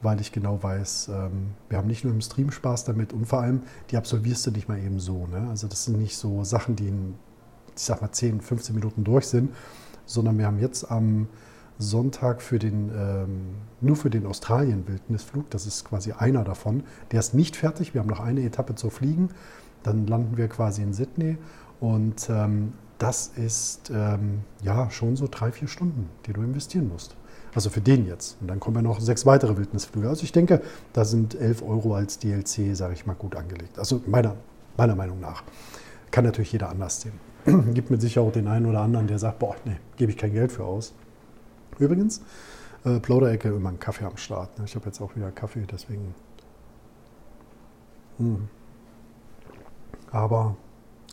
weil 0.00 0.20
ich 0.20 0.32
genau 0.32 0.62
weiß, 0.62 1.10
ähm, 1.12 1.54
wir 1.68 1.78
haben 1.78 1.88
nicht 1.88 2.04
nur 2.04 2.12
im 2.12 2.20
Stream 2.20 2.50
Spaß 2.50 2.84
damit 2.84 3.12
und 3.12 3.26
vor 3.26 3.40
allem, 3.40 3.62
die 3.90 3.96
absolvierst 3.96 4.46
du 4.46 4.50
nicht 4.50 4.68
mal 4.68 4.78
eben 4.78 5.00
so. 5.00 5.26
Ne? 5.26 5.46
Also 5.48 5.66
das 5.66 5.84
sind 5.84 5.98
nicht 5.98 6.16
so 6.16 6.44
Sachen, 6.44 6.76
die 6.76 6.88
in 6.88 7.14
ich 7.78 7.84
sag 7.84 8.02
mal 8.02 8.10
10, 8.10 8.40
15 8.40 8.74
Minuten 8.74 9.04
durch 9.04 9.26
sind, 9.26 9.54
sondern 10.04 10.36
wir 10.36 10.46
haben 10.46 10.58
jetzt 10.58 10.90
am 10.90 11.28
Sonntag 11.78 12.42
für 12.42 12.58
den, 12.58 12.90
ähm, 12.94 13.54
nur 13.80 13.94
für 13.94 14.10
den 14.10 14.26
Australien-Wildnisflug, 14.26 15.48
das 15.50 15.64
ist 15.66 15.84
quasi 15.84 16.12
einer 16.12 16.42
davon, 16.42 16.82
der 17.12 17.20
ist 17.20 17.34
nicht 17.34 17.54
fertig, 17.54 17.94
wir 17.94 18.00
haben 18.00 18.08
noch 18.08 18.20
eine 18.20 18.42
Etappe 18.42 18.74
zu 18.74 18.90
fliegen, 18.90 19.28
dann 19.84 20.08
landen 20.08 20.36
wir 20.36 20.48
quasi 20.48 20.82
in 20.82 20.92
Sydney 20.92 21.38
und 21.78 22.28
ähm, 22.28 22.72
das 22.98 23.28
ist 23.28 23.92
ja 23.92 24.90
schon 24.90 25.14
so 25.14 25.28
drei, 25.30 25.52
vier 25.52 25.68
Stunden, 25.68 26.10
die 26.26 26.32
du 26.32 26.42
investieren 26.42 26.88
musst. 26.88 27.16
Also 27.54 27.70
für 27.70 27.80
den 27.80 28.06
jetzt. 28.06 28.36
Und 28.40 28.48
dann 28.48 28.60
kommen 28.60 28.76
ja 28.76 28.82
noch 28.82 29.00
sechs 29.00 29.26
weitere 29.26 29.56
Wildnisflüge. 29.56 30.08
Also 30.08 30.24
ich 30.24 30.32
denke, 30.32 30.62
da 30.92 31.04
sind 31.04 31.34
11 31.34 31.62
Euro 31.62 31.94
als 31.94 32.18
DLC, 32.18 32.76
sage 32.76 32.94
ich 32.94 33.06
mal, 33.06 33.14
gut 33.14 33.36
angelegt. 33.36 33.78
Also 33.78 34.02
meiner, 34.06 34.36
meiner 34.76 34.94
Meinung 34.94 35.20
nach. 35.20 35.42
Kann 36.10 36.24
natürlich 36.24 36.52
jeder 36.52 36.68
anders 36.68 37.00
sehen. 37.00 37.12
gibt 37.74 37.90
mit 37.90 38.00
Sicherheit 38.00 38.28
auch 38.28 38.32
den 38.32 38.48
einen 38.48 38.66
oder 38.66 38.80
anderen, 38.80 39.06
der 39.06 39.18
sagt, 39.18 39.38
boah, 39.38 39.56
nee, 39.64 39.76
gebe 39.96 40.12
ich 40.12 40.18
kein 40.18 40.32
Geld 40.32 40.52
für 40.52 40.64
aus. 40.64 40.94
Übrigens, 41.78 42.22
äh, 42.84 42.98
Plauderecke 43.00 43.48
immer 43.48 43.68
einen 43.68 43.78
Kaffee 43.78 44.04
am 44.04 44.16
Start. 44.16 44.58
Ne? 44.58 44.64
Ich 44.66 44.74
habe 44.74 44.86
jetzt 44.86 45.00
auch 45.00 45.14
wieder 45.16 45.30
Kaffee, 45.30 45.64
deswegen. 45.70 46.14
Hm. 48.18 48.48
Aber 50.10 50.56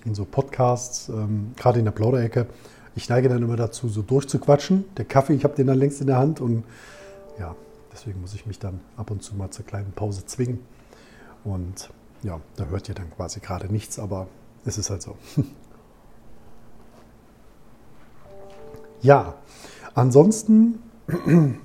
in 0.06 0.16
so 0.16 0.26
Podcasts, 0.26 1.10
ähm, 1.10 1.54
gerade 1.56 1.80
in 1.80 1.86
der 1.86 1.92
Plauderecke, 1.92 2.48
ich 2.96 3.10
neige 3.10 3.30
dann 3.30 3.44
immer 3.44 3.58
dazu, 3.58 3.90
so 3.90 4.02
durchzuquatschen. 4.02 4.86
Der 4.98 5.06
Kaffee, 5.06 5.34
ich 5.34 5.44
habe 5.44 5.56
den 5.56 5.68
dann 5.68 5.78
längst 5.78 6.02
in 6.02 6.08
der 6.08 6.18
Hand 6.18 6.40
und 6.42 6.64
ja, 7.40 7.56
deswegen 7.92 8.22
muss 8.22 8.34
ich 8.34 8.46
mich 8.46 8.60
dann 8.60 8.80
ab 8.96 9.12
und 9.12 9.22
zu 9.22 9.36
mal 9.36 9.52
zur 9.52 9.66
kleinen 9.66 9.92
Pause 9.92 10.26
zwingen. 10.26 10.60
Und 11.44 11.90
ja, 12.24 12.40
da 12.56 12.66
hört 12.66 12.90
ihr 12.90 12.96
dann 12.96 13.12
quasi 13.12 13.40
gerade 13.40 13.72
nichts, 13.72 14.00
aber 14.00 14.28
es 14.66 14.78
ist 14.78 14.90
halt 14.90 15.02
so. 15.02 15.18
Ja, 19.02 19.36
ansonsten, 19.94 20.80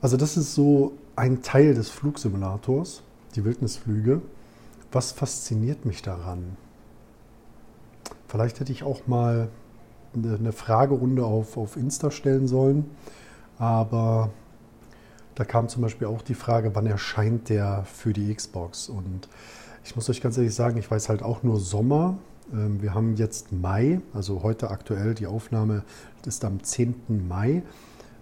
also 0.00 0.16
das 0.16 0.36
ist 0.36 0.54
so 0.54 0.92
ein 1.16 1.42
Teil 1.42 1.74
des 1.74 1.88
Flugsimulators. 1.90 3.02
die 3.34 3.44
Wildnisflüge. 3.44 4.22
Was 4.92 5.10
fasziniert 5.10 5.84
mich 5.84 6.02
daran? 6.02 6.56
Vielleicht 8.28 8.60
hätte 8.60 8.70
ich 8.70 8.84
auch 8.84 9.08
mal 9.08 9.48
eine 10.14 10.52
Fragerunde 10.52 11.24
auf, 11.24 11.56
auf 11.56 11.76
Insta 11.76 12.10
stellen 12.10 12.46
sollen, 12.46 12.90
aber 13.58 14.30
da 15.34 15.44
kam 15.44 15.68
zum 15.68 15.82
Beispiel 15.82 16.06
auch 16.06 16.22
die 16.22 16.34
Frage, 16.34 16.74
wann 16.74 16.86
erscheint 16.86 17.48
der 17.48 17.84
für 17.84 18.12
die 18.12 18.34
Xbox? 18.34 18.88
Und 18.88 19.28
ich 19.84 19.96
muss 19.96 20.08
euch 20.10 20.20
ganz 20.20 20.36
ehrlich 20.36 20.54
sagen, 20.54 20.76
ich 20.78 20.90
weiß 20.90 21.08
halt 21.08 21.22
auch 21.22 21.42
nur 21.42 21.58
Sommer. 21.58 22.18
Ähm, 22.52 22.82
wir 22.82 22.94
haben 22.94 23.16
jetzt 23.16 23.52
Mai, 23.52 24.00
also 24.12 24.42
heute 24.42 24.70
aktuell 24.70 25.14
die 25.14 25.26
Aufnahme 25.26 25.84
ist 26.26 26.44
am 26.44 26.62
10. 26.62 27.26
Mai. 27.28 27.62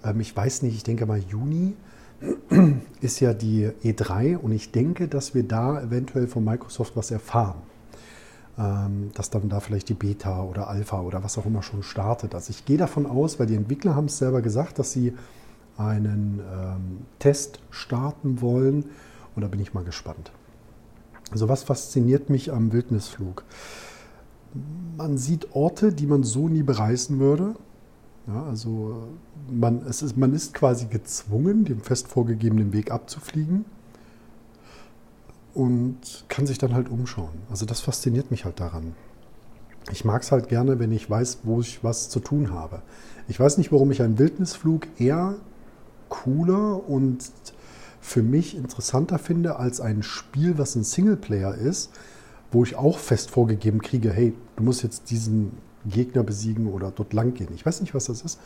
Ähm, 0.05 0.21
ich 0.21 0.37
weiß 0.37 0.63
nicht, 0.63 0.77
ich 0.77 0.85
denke 0.85 1.07
mal 1.07 1.19
Juni 1.19 1.75
ist 3.01 3.21
ja 3.21 3.33
die 3.33 3.71
E3 3.83 4.37
und 4.37 4.53
ich 4.53 4.73
denke, 4.73 5.09
dass 5.09 5.35
wir 5.35 5.43
da 5.43 5.81
eventuell 5.83 6.27
von 6.27 6.45
Microsoft 6.45 6.97
was 6.97 7.11
erfahren. 7.11 7.63
Ähm, 8.61 9.11
dass 9.15 9.31
dann 9.31 9.49
da 9.49 9.61
vielleicht 9.61 9.89
die 9.89 9.95
Beta 9.95 10.43
oder 10.43 10.69
Alpha 10.69 11.01
oder 11.01 11.25
was 11.25 11.39
auch 11.39 11.47
immer 11.47 11.63
schon 11.63 11.83
startet. 11.83 12.35
Also 12.35 12.51
ich 12.51 12.67
gehe 12.67 12.77
davon 12.77 13.07
aus, 13.07 13.39
weil 13.39 13.47
die 13.47 13.55
Entwickler 13.55 13.95
haben 13.95 14.05
es 14.05 14.19
selber 14.19 14.43
gesagt, 14.43 14.79
dass 14.79 14.93
sie 14.93 15.15
einen 15.79 16.41
ähm, 16.53 17.07
Test 17.19 17.61
starten 17.71 18.43
wollen. 18.43 18.85
Und 19.35 19.43
da 19.43 19.49
bin 19.49 19.61
ich 19.61 19.73
mal 19.73 19.85
gespannt. 19.85 20.31
Also 21.31 21.49
was 21.49 21.63
fasziniert 21.63 22.29
mich 22.29 22.53
am 22.53 22.71
Wildnisflug? 22.71 23.45
Man 24.99 25.17
sieht 25.17 25.55
Orte, 25.55 25.91
die 25.95 26.07
man 26.07 26.23
so 26.23 26.49
nie 26.49 26.63
bereisen 26.63 27.19
würde. 27.19 27.55
Ja, 28.27 28.43
also 28.43 29.09
man, 29.51 29.87
es 29.87 30.03
ist, 30.03 30.19
man 30.19 30.35
ist 30.35 30.53
quasi 30.53 30.85
gezwungen, 30.85 31.65
den 31.65 31.81
fest 31.81 32.09
vorgegebenen 32.09 32.75
Weg 32.75 32.91
abzufliegen 32.91 33.65
und 35.55 36.25
kann 36.29 36.47
sich 36.47 36.59
dann 36.59 36.75
halt 36.75 36.89
umschauen. 36.89 37.43
Also 37.51 37.67
das 37.67 37.81
fasziniert 37.81 38.31
mich 38.31 38.45
halt 38.45 38.61
daran. 38.61 38.95
Ich 39.91 40.05
mag 40.05 40.23
es 40.23 40.33
halt 40.33 40.49
gerne, 40.49 40.79
wenn 40.79 40.93
ich 40.93 41.09
weiß, 41.09 41.39
wo 41.45 41.61
ich 41.61 41.83
was 41.83 42.09
zu 42.09 42.21
tun 42.21 42.53
habe. 42.53 42.83
Ich 43.29 43.39
weiß 43.41 43.59
nicht, 43.59 43.73
warum 43.73 43.91
ich 43.91 44.03
einen 44.03 44.19
Wildnisflug 44.19 44.87
eher 44.99 45.37
cooler 46.09 46.89
und 46.89 47.31
für 48.01 48.23
mich 48.23 48.57
interessanter 48.57 49.19
finde 49.19 49.57
als 49.57 49.81
ein 49.81 50.03
Spiel, 50.03 50.59
was 50.59 50.75
ein 50.75 50.85
Singleplayer 50.85 51.55
ist, 51.55 51.91
wo 52.51 52.65
ich 52.65 52.77
auch 52.77 52.99
fest 52.99 53.31
vorgegeben 53.31 53.81
kriege, 53.83 54.13
hey, 54.13 54.35
du 54.57 54.63
musst 54.63 54.83
jetzt 54.83 55.11
diesen 55.11 55.53
Gegner 55.87 56.23
besiegen 56.23 56.67
oder 56.67 56.91
dort 56.91 57.13
lang 57.13 57.35
gehen. 57.35 57.49
Ich 57.55 57.65
weiß 57.65 57.81
nicht, 57.81 57.95
was 57.95 58.07
das 58.07 58.23
ist. 58.23 58.39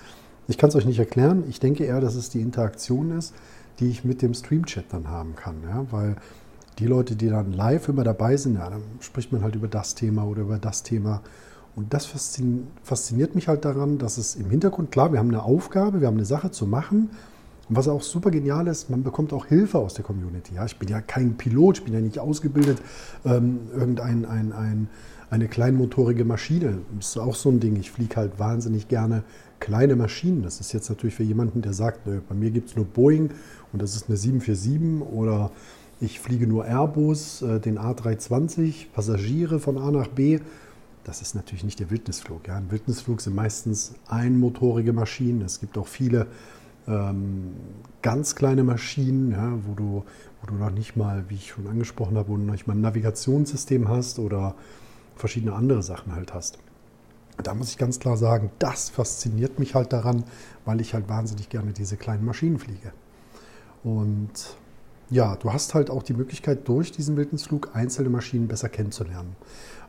Ich 0.46 0.58
kann 0.58 0.68
es 0.68 0.76
euch 0.76 0.84
nicht 0.84 0.99
erklären. 0.99 1.44
Ich 1.49 1.58
denke 1.58 1.84
eher, 1.84 2.00
dass 2.00 2.14
es 2.14 2.28
die 2.28 2.40
Interaktion 2.40 3.16
ist, 3.16 3.34
die 3.80 3.88
ich 3.88 4.04
mit 4.04 4.23
dem 4.23 4.34
Stream-Chat 4.34 4.87
dann 4.90 5.08
haben 5.08 5.34
kann. 5.34 5.56
Ja? 5.62 5.87
Weil 5.90 6.16
die 6.78 6.87
Leute, 6.87 7.16
die 7.16 7.28
dann 7.28 7.52
live 7.52 7.88
immer 7.88 8.04
dabei 8.04 8.37
sind, 8.37 8.54
ja, 8.54 8.69
dann 8.69 8.83
spricht 9.00 9.33
man 9.33 9.43
halt 9.43 9.54
über 9.54 9.69
das 9.69 9.95
Thema 9.95 10.25
oder 10.25 10.43
über 10.43 10.59
das 10.59 10.83
Thema. 10.83 11.23
Und 11.76 11.93
das 11.93 12.07
fasziniert 12.07 13.35
mich 13.35 13.49
halt 13.49 13.64
daran, 13.64 13.99
dass 13.99 14.16
es 14.19 14.37
im 14.37 14.49
Hintergrund, 14.50 14.93
klar, 14.93 15.12
wir 15.12 15.19
haben 15.19 15.28
eine 15.28 15.43
Aufgabe, 15.43 16.00
wir 16.00 16.07
haben 16.07 16.16
eine 16.16 16.25
Sache 16.25 16.50
zu 16.50 16.66
machen 16.66 17.11
und 17.69 17.76
was 17.76 17.88
auch 17.88 18.02
super 18.02 18.31
genial 18.31 18.66
ist, 18.66 18.90
man 18.90 19.02
bekommt 19.02 19.33
auch 19.33 19.47
Hilfe 19.47 19.78
aus 19.78 19.95
der 19.95 20.04
Community. 20.04 20.54
Ja, 20.54 20.66
ich 20.66 20.78
bin 20.78 20.88
ja 20.88 21.00
kein 21.00 21.37
Pilot, 21.37 21.78
ich 21.78 21.85
bin 21.85 21.95
ja 21.95 22.00
nicht 22.00 22.19
ausgebildet, 22.19 22.78
ähm, 23.25 23.61
irgendein 23.75 24.26
ein, 24.26 24.52
ein, 24.52 24.88
eine 25.31 25.49
kleinmotorige 25.49 26.25
Maschine. 26.25 26.78
Das 26.97 27.09
ist 27.09 27.19
auch 27.19 27.35
so 27.35 27.49
ein 27.49 27.61
Ding. 27.61 27.76
Ich 27.76 27.90
fliege 27.90 28.16
halt 28.16 28.38
wahnsinnig 28.38 28.88
gerne 28.88 29.25
kleine 29.61 29.97
Maschinen. 29.97 30.43
Das 30.43 30.61
ist 30.61 30.73
jetzt 30.73 30.90
natürlich 30.90 31.14
für 31.14 31.23
jemanden, 31.23 31.62
der 31.62 31.73
sagt, 31.73 32.07
nö, 32.07 32.21
bei 32.28 32.35
mir 32.35 32.50
gibt 32.50 32.69
es 32.69 32.76
nur 32.76 32.85
Boeing 32.85 33.31
und 33.73 33.81
das 33.81 33.97
ist 33.97 34.09
eine 34.09 34.19
747 34.19 35.11
oder 35.11 35.50
ich 36.04 36.20
fliege 36.20 36.46
nur 36.46 36.66
Airbus, 36.66 37.42
äh, 37.42 37.61
den 37.61 37.78
A320, 37.78 38.90
Passagiere 38.92 39.58
von 39.58 39.78
A 39.78 39.90
nach 39.90 40.08
B. 40.08 40.40
Das 41.04 41.23
ist 41.23 41.34
natürlich 41.34 41.64
nicht 41.64 41.80
der 41.80 41.90
Wildnisflug. 41.90 42.46
Ja. 42.49 42.56
Ein 42.56 42.70
Wildnisflug 42.70 43.20
sind 43.20 43.34
meistens 43.34 43.94
einmotorige 44.06 44.92
Maschinen. 44.92 45.42
Es 45.42 45.61
gibt 45.61 45.76
auch 45.76 45.87
viele 45.87 46.26
ähm, 46.87 47.54
ganz 48.02 48.34
kleine 48.34 48.64
Maschinen, 48.64 49.32
ja, 49.32 49.58
wo, 49.66 49.75
du, 49.75 50.04
wo 50.40 50.46
du 50.46 50.54
noch 50.54 50.70
nicht 50.70 50.96
mal, 50.96 51.25
wie 51.28 51.34
ich 51.34 51.49
schon 51.49 51.66
angesprochen 51.66 52.16
habe, 52.16 52.28
wo 52.28 52.37
du 52.37 52.42
noch 52.42 52.52
nicht 52.52 52.66
mal 52.66 52.75
ein 52.75 52.80
Navigationssystem 52.80 53.88
hast 53.88 54.18
oder 54.18 54.54
verschiedene 55.16 55.54
andere 55.54 55.82
Sachen 55.82 56.14
halt 56.14 56.34
hast. 56.34 56.58
Da 57.42 57.54
muss 57.54 57.70
ich 57.70 57.78
ganz 57.78 57.99
klar 57.99 58.16
sagen, 58.16 58.50
das 58.58 58.90
fasziniert 58.90 59.58
mich 59.58 59.75
halt 59.75 59.92
daran, 59.92 60.25
weil 60.64 60.80
ich 60.80 60.94
halt 60.94 61.08
wahnsinnig 61.08 61.49
gerne 61.49 61.73
diese 61.73 61.96
kleinen 61.96 62.25
Maschinen 62.25 62.58
fliege. 62.58 62.92
Und 63.82 64.56
ja, 65.11 65.37
du 65.37 65.52
hast 65.52 65.75
halt 65.75 65.90
auch 65.90 66.02
die 66.02 66.14
Möglichkeit, 66.14 66.66
durch 66.68 66.92
diesen 66.92 67.16
Wildnisflug 67.16 67.70
einzelne 67.75 68.08
Maschinen 68.08 68.49
besser 68.49 68.68
kennenzulernen. 68.68 69.37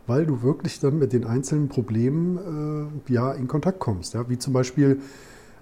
Weil 0.08 0.26
du 0.26 0.44
wirklich 0.44 0.80
dann 0.80 1.00
mit 1.00 1.14
den 1.14 1.26
einzelnen 1.26 1.68
Problemen 1.68 3.02
äh, 3.08 3.14
ja, 3.14 3.32
in 3.32 3.48
Kontakt 3.48 3.80
kommst. 3.80 4.14
Ja? 4.14 4.30
Wie 4.30 4.38
zum 4.38 4.54
Beispiel, 4.54 5.02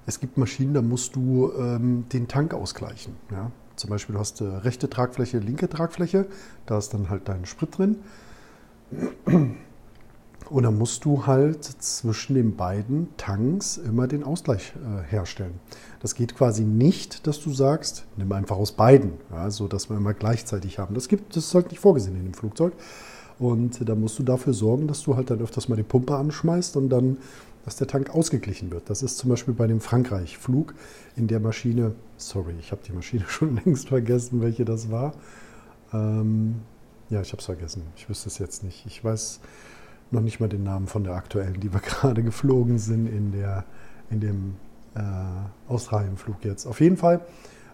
es 0.06 0.20
gibt 0.20 0.38
Maschinen, 0.38 0.74
da 0.74 0.82
musst 0.82 1.16
du 1.16 1.52
ähm, 1.58 2.06
den 2.12 2.28
Tank 2.28 2.54
ausgleichen. 2.54 3.16
Ja? 3.32 3.52
Zum 3.76 3.90
Beispiel, 3.90 4.14
du 4.14 4.20
hast 4.20 4.42
äh, 4.42 4.46
rechte 4.46 4.90
Tragfläche, 4.90 5.40
linke 5.40 5.70
Tragfläche, 5.70 6.26
da 6.66 6.78
ist 6.78 6.94
dann 6.94 7.10
halt 7.10 7.30
dein 7.30 7.46
Sprit 7.46 7.78
drin. 7.78 7.98
Und 10.54 10.62
dann 10.62 10.78
musst 10.78 11.04
du 11.04 11.26
halt 11.26 11.64
zwischen 11.64 12.36
den 12.36 12.56
beiden 12.56 13.08
Tanks 13.18 13.78
immer 13.78 14.06
den 14.06 14.24
Ausgleich 14.24 14.74
äh, 14.76 15.02
herstellen. 15.02 15.56
Das 16.00 16.14
geht 16.14 16.36
quasi 16.36 16.62
nicht, 16.62 17.26
dass 17.26 17.42
du 17.42 17.52
sagst, 17.52 18.06
nimm 18.18 18.32
einfach 18.34 18.58
aus 18.58 18.74
beiden, 18.74 19.14
ja, 19.32 19.50
so 19.50 19.68
dass 19.68 19.90
wir 19.90 19.98
immer 19.98 20.14
gleichzeitig 20.14 20.78
haben. 20.78 20.94
Das, 20.94 21.08
gibt, 21.08 21.36
das 21.36 21.46
ist 21.46 21.56
halt 21.56 21.72
nicht 21.72 21.80
vorgesehen 21.80 22.16
in 22.18 22.26
dem 22.26 22.36
Flugzeug. 22.36 22.74
Und 23.40 23.90
da 23.90 23.96
musst 23.96 24.20
du 24.20 24.24
dafür 24.24 24.54
sorgen, 24.54 24.88
dass 24.88 25.02
du 25.02 25.16
halt 25.16 25.32
dann 25.32 25.42
öfters 25.42 25.70
mal 25.70 25.76
die 25.76 25.82
Pumpe 25.82 26.16
anschmeißt 26.16 26.78
und 26.78 26.90
dann, 26.90 27.18
dass 27.66 27.78
der 27.78 27.88
Tank 27.88 28.12
ausgeglichen 28.12 28.70
wird. 28.70 28.92
Das 28.92 29.02
ist 29.02 29.18
zum 29.18 29.32
Beispiel 29.32 29.56
bei 29.56 29.66
dem 29.66 29.82
Frankreich-Flug 29.82 30.76
in 31.16 31.26
der 31.26 31.40
Maschine, 31.40 31.96
sorry, 32.18 32.54
ich 32.60 32.72
habe 32.72 32.84
die 32.88 32.92
Maschine 32.92 33.24
schon 33.28 33.60
längst 33.66 33.88
vergessen, 33.88 34.40
welche 34.40 34.66
das 34.66 34.92
war. 34.92 35.14
Ähm, 35.92 36.58
ja, 37.10 37.22
ich 37.22 37.32
habe 37.32 37.40
es 37.40 37.46
vergessen. 37.46 37.82
Ich 37.96 38.08
wüsste 38.08 38.30
es 38.30 38.38
jetzt 38.38 38.64
nicht. 38.64 38.86
Ich 38.86 39.04
weiß 39.04 39.40
noch 40.14 40.22
nicht 40.22 40.40
mal 40.40 40.50
den 40.50 40.64
Namen 40.64 40.88
von 40.88 41.04
der 41.04 41.16
aktuellen, 41.16 41.60
die 41.60 41.74
wir 41.74 41.80
gerade 41.82 42.24
geflogen 42.24 42.78
sind 42.78 43.08
in, 43.08 43.32
der, 43.32 43.66
in 44.10 44.20
dem 44.20 44.56
äh, 44.96 45.02
Australien-Flug 45.72 46.44
jetzt. 46.44 46.66
Auf 46.66 46.80
jeden 46.80 46.98
Fall 46.98 47.22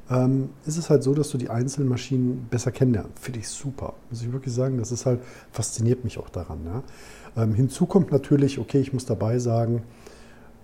ähm, 0.09 0.49
ist 0.65 0.77
es 0.77 0.89
halt 0.89 1.03
so, 1.03 1.13
dass 1.13 1.29
du 1.29 1.37
die 1.37 1.49
einzelnen 1.49 1.87
Maschinen 1.87 2.47
besser 2.49 2.71
kennenlernst. 2.71 3.19
Finde 3.19 3.39
ich 3.39 3.47
super. 3.47 3.93
Muss 4.09 4.21
ich 4.21 4.31
wirklich 4.31 4.53
sagen, 4.53 4.77
das 4.77 4.91
ist 4.91 5.05
halt, 5.05 5.21
fasziniert 5.51 6.03
mich 6.03 6.17
auch 6.17 6.29
daran. 6.29 6.59
Ja? 6.65 7.43
Ähm, 7.43 7.53
hinzu 7.53 7.85
kommt 7.85 8.11
natürlich, 8.11 8.59
okay, 8.59 8.79
ich 8.79 8.93
muss 8.93 9.05
dabei 9.05 9.39
sagen, 9.39 9.83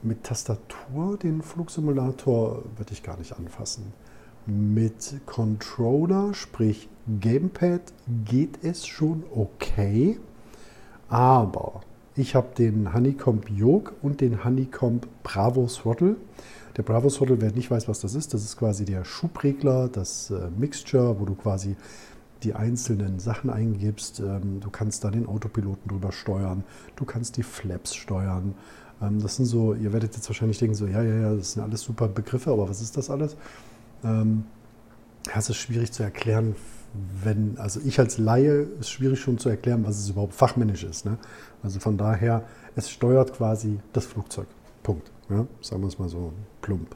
mit 0.01 0.23
Tastatur 0.23 1.17
den 1.17 1.41
Flugsimulator 1.41 2.63
würde 2.77 2.93
ich 2.93 3.03
gar 3.03 3.17
nicht 3.17 3.37
anfassen. 3.37 3.93
Mit 4.45 5.15
Controller, 5.25 6.33
sprich 6.33 6.89
Gamepad, 7.19 7.81
geht 8.25 8.63
es 8.63 8.85
schon 8.85 9.23
okay. 9.33 10.19
Aber 11.09 11.81
ich 12.15 12.35
habe 12.35 12.55
den 12.57 12.93
Honeycomb 12.93 13.49
Yoke 13.49 13.93
und 14.01 14.21
den 14.21 14.43
Honeycomb 14.43 15.07
Bravo 15.23 15.67
Throttle. 15.67 16.15
Der 16.77 16.83
Bravo 16.83 17.09
Throttle, 17.09 17.41
wer 17.41 17.51
nicht 17.51 17.69
weiß, 17.69 17.87
was 17.87 18.01
das 18.01 18.15
ist, 18.15 18.33
das 18.33 18.43
ist 18.43 18.57
quasi 18.57 18.85
der 18.85 19.05
Schubregler, 19.05 19.87
das 19.87 20.31
äh, 20.31 20.49
Mixture, 20.57 21.19
wo 21.19 21.25
du 21.25 21.35
quasi 21.35 21.75
die 22.43 22.53
einzelnen 22.53 23.19
Sachen 23.19 23.49
eingibst. 23.49 24.19
Ähm, 24.19 24.59
du 24.59 24.69
kannst 24.69 25.03
da 25.03 25.11
den 25.11 25.25
Autopiloten 25.25 25.89
drüber 25.89 26.11
steuern, 26.11 26.63
du 26.95 27.05
kannst 27.05 27.37
die 27.37 27.43
Flaps 27.43 27.95
steuern. 27.95 28.55
Ähm, 29.01 29.21
das 29.21 29.37
sind 29.37 29.45
so, 29.45 29.73
ihr 29.73 29.93
werdet 29.93 30.15
jetzt 30.15 30.29
wahrscheinlich 30.29 30.57
denken, 30.57 30.75
so, 30.75 30.87
ja, 30.87 31.01
ja, 31.03 31.15
ja, 31.15 31.35
das 31.35 31.53
sind 31.53 31.63
alles 31.63 31.81
super 31.81 32.07
Begriffe, 32.07 32.51
aber 32.51 32.69
was 32.69 32.81
ist 32.81 32.97
das 32.97 33.09
alles? 33.09 33.35
Ähm, 34.03 34.45
es 35.35 35.49
ist 35.49 35.57
schwierig 35.57 35.91
zu 35.91 36.03
erklären 36.03 36.55
wenn, 37.23 37.57
also 37.57 37.79
ich 37.83 37.99
als 37.99 38.17
Laie 38.17 38.67
ist 38.79 38.89
schwierig 38.89 39.19
schon 39.19 39.37
zu 39.37 39.49
erklären, 39.49 39.85
was 39.85 39.99
es 39.99 40.09
überhaupt 40.09 40.33
fachmännisch 40.33 40.83
ist. 40.83 41.05
Ne? 41.05 41.17
Also 41.63 41.79
von 41.79 41.97
daher, 41.97 42.43
es 42.75 42.89
steuert 42.89 43.33
quasi 43.33 43.79
das 43.93 44.05
Flugzeug. 44.05 44.47
Punkt. 44.83 45.11
Ja? 45.29 45.45
Sagen 45.61 45.81
wir 45.81 45.87
es 45.87 45.99
mal 45.99 46.09
so 46.09 46.33
plump. 46.61 46.95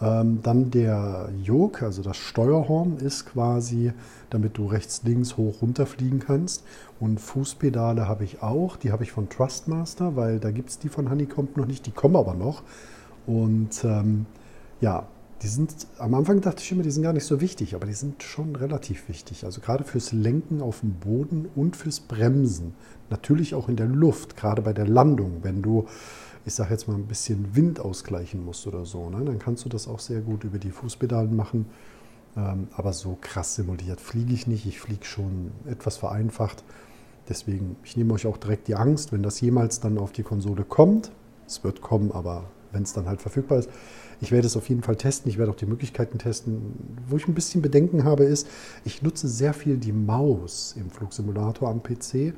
Ähm, 0.00 0.40
dann 0.42 0.70
der 0.70 1.28
Yoke, 1.42 1.84
also 1.84 2.02
das 2.02 2.16
Steuerhorn, 2.16 2.96
ist 2.98 3.26
quasi, 3.26 3.92
damit 4.30 4.56
du 4.56 4.66
rechts, 4.66 5.02
links, 5.04 5.36
hoch, 5.36 5.60
runter 5.60 5.86
fliegen 5.86 6.20
kannst. 6.20 6.64
Und 6.98 7.20
Fußpedale 7.20 8.08
habe 8.08 8.24
ich 8.24 8.42
auch. 8.42 8.76
Die 8.76 8.92
habe 8.92 9.02
ich 9.02 9.12
von 9.12 9.28
Trustmaster, 9.28 10.16
weil 10.16 10.40
da 10.40 10.50
gibt 10.50 10.70
es 10.70 10.78
die 10.78 10.88
von 10.88 11.10
Honeycomb 11.10 11.56
noch 11.56 11.66
nicht. 11.66 11.86
Die 11.86 11.90
kommen 11.90 12.16
aber 12.16 12.34
noch. 12.34 12.62
Und 13.26 13.84
ähm, 13.84 14.26
ja, 14.80 15.06
die 15.42 15.48
sind, 15.48 15.86
am 15.98 16.14
Anfang 16.14 16.40
dachte 16.42 16.62
ich 16.62 16.70
immer, 16.70 16.82
die 16.82 16.90
sind 16.90 17.02
gar 17.02 17.14
nicht 17.14 17.24
so 17.24 17.40
wichtig, 17.40 17.74
aber 17.74 17.86
die 17.86 17.94
sind 17.94 18.22
schon 18.22 18.56
relativ 18.56 19.08
wichtig. 19.08 19.44
Also 19.44 19.60
gerade 19.60 19.84
fürs 19.84 20.12
Lenken 20.12 20.60
auf 20.60 20.80
dem 20.80 20.94
Boden 20.94 21.48
und 21.54 21.76
fürs 21.76 22.00
Bremsen. 22.00 22.74
Natürlich 23.08 23.54
auch 23.54 23.68
in 23.68 23.76
der 23.76 23.86
Luft, 23.86 24.36
gerade 24.36 24.60
bei 24.60 24.74
der 24.74 24.86
Landung, 24.86 25.38
wenn 25.42 25.62
du, 25.62 25.86
ich 26.44 26.54
sage 26.54 26.72
jetzt 26.72 26.88
mal, 26.88 26.94
ein 26.94 27.06
bisschen 27.06 27.56
Wind 27.56 27.80
ausgleichen 27.80 28.44
musst 28.44 28.66
oder 28.66 28.84
so, 28.84 29.08
ne, 29.08 29.24
dann 29.24 29.38
kannst 29.38 29.64
du 29.64 29.70
das 29.70 29.88
auch 29.88 29.98
sehr 29.98 30.20
gut 30.20 30.44
über 30.44 30.58
die 30.58 30.70
Fußpedalen 30.70 31.34
machen. 31.34 31.66
Ähm, 32.36 32.68
aber 32.76 32.92
so 32.92 33.16
krass 33.20 33.54
simuliert 33.54 34.00
fliege 34.00 34.34
ich 34.34 34.46
nicht. 34.46 34.66
Ich 34.66 34.78
fliege 34.78 35.04
schon 35.04 35.52
etwas 35.66 35.96
vereinfacht. 35.96 36.62
Deswegen, 37.28 37.76
ich 37.82 37.96
nehme 37.96 38.12
euch 38.12 38.26
auch 38.26 38.36
direkt 38.36 38.68
die 38.68 38.74
Angst, 38.74 39.12
wenn 39.12 39.22
das 39.22 39.40
jemals 39.40 39.80
dann 39.80 39.96
auf 39.98 40.12
die 40.12 40.22
Konsole 40.22 40.64
kommt. 40.64 41.10
Es 41.46 41.64
wird 41.64 41.80
kommen, 41.80 42.12
aber 42.12 42.44
wenn 42.72 42.82
es 42.82 42.92
dann 42.92 43.06
halt 43.06 43.22
verfügbar 43.22 43.58
ist. 43.58 43.70
Ich 44.20 44.32
werde 44.32 44.46
es 44.46 44.56
auf 44.56 44.68
jeden 44.68 44.82
Fall 44.82 44.96
testen. 44.96 45.30
Ich 45.30 45.38
werde 45.38 45.50
auch 45.50 45.56
die 45.56 45.66
Möglichkeiten 45.66 46.18
testen. 46.18 46.74
Wo 47.08 47.16
ich 47.16 47.26
ein 47.26 47.34
bisschen 47.34 47.62
Bedenken 47.62 48.04
habe, 48.04 48.24
ist, 48.24 48.46
ich 48.84 49.02
nutze 49.02 49.28
sehr 49.28 49.54
viel 49.54 49.78
die 49.78 49.92
Maus 49.92 50.74
im 50.78 50.90
Flugsimulator 50.90 51.68
am 51.68 51.82
PC. 51.82 52.34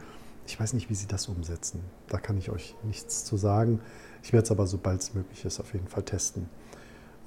Ich 0.47 0.59
weiß 0.59 0.73
nicht, 0.75 0.91
wie 0.91 0.95
sie 0.95 1.07
das 1.07 1.29
umsetzen. 1.29 1.81
Da 2.09 2.19
kann 2.19 2.39
ich 2.39 2.51
euch 2.51 2.75
nichts 2.85 3.25
zu 3.25 3.37
sagen. 3.37 3.81
Ich 4.23 4.33
werde 4.33 4.45
es 4.45 4.51
aber, 4.51 4.67
sobald 4.67 5.01
es 5.01 5.15
möglich 5.15 5.45
ist, 5.45 5.61
auf 5.61 5.73
jeden 5.73 5.89
Fall 5.89 6.05
testen. 6.05 6.49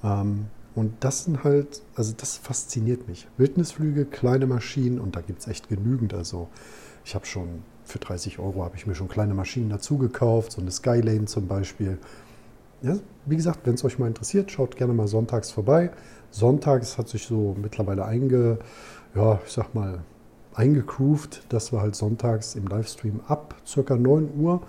Ähm, 0.02 0.46
und 0.74 0.92
das 1.00 1.24
sind 1.24 1.42
halt, 1.42 1.82
also 1.94 2.12
das 2.16 2.36
fasziniert 2.36 3.08
mich. 3.08 3.26
Wildnisflüge, 3.38 4.04
kleine 4.04 4.46
Maschinen 4.46 5.00
und 5.00 5.16
da 5.16 5.22
gibt 5.22 5.40
es 5.40 5.48
echt 5.48 5.68
genügend. 5.68 6.12
Also 6.12 6.48
ich 7.04 7.14
habe 7.14 7.24
schon 7.24 7.62
für 7.84 7.98
30 7.98 8.38
Euro 8.38 8.64
habe 8.64 8.76
ich 8.76 8.86
mir 8.86 8.94
schon 8.94 9.08
kleine 9.08 9.32
Maschinen 9.32 9.70
dazu 9.70 9.96
gekauft, 9.96 10.52
so 10.52 10.60
eine 10.60 10.70
Skylane 10.70 11.24
zum 11.26 11.46
Beispiel. 11.46 11.98
Ja, 12.82 12.96
wie 13.24 13.36
gesagt, 13.36 13.60
wenn 13.64 13.74
es 13.74 13.84
euch 13.84 13.98
mal 13.98 14.06
interessiert, 14.06 14.50
schaut 14.50 14.76
gerne 14.76 14.92
mal 14.92 15.08
sonntags 15.08 15.50
vorbei. 15.50 15.90
Sonntags 16.30 16.98
hat 16.98 17.08
sich 17.08 17.26
so 17.26 17.56
mittlerweile 17.60 18.04
einge, 18.04 18.58
ja, 19.14 19.40
ich 19.46 19.52
sag 19.52 19.74
mal, 19.74 20.00
eingegroovt, 20.54 21.44
dass 21.48 21.72
wir 21.72 21.80
halt 21.80 21.96
sonntags 21.96 22.54
im 22.54 22.66
Livestream 22.66 23.20
ab 23.28 23.54
circa 23.66 23.96
9 23.96 24.30
Uhr, 24.38 24.62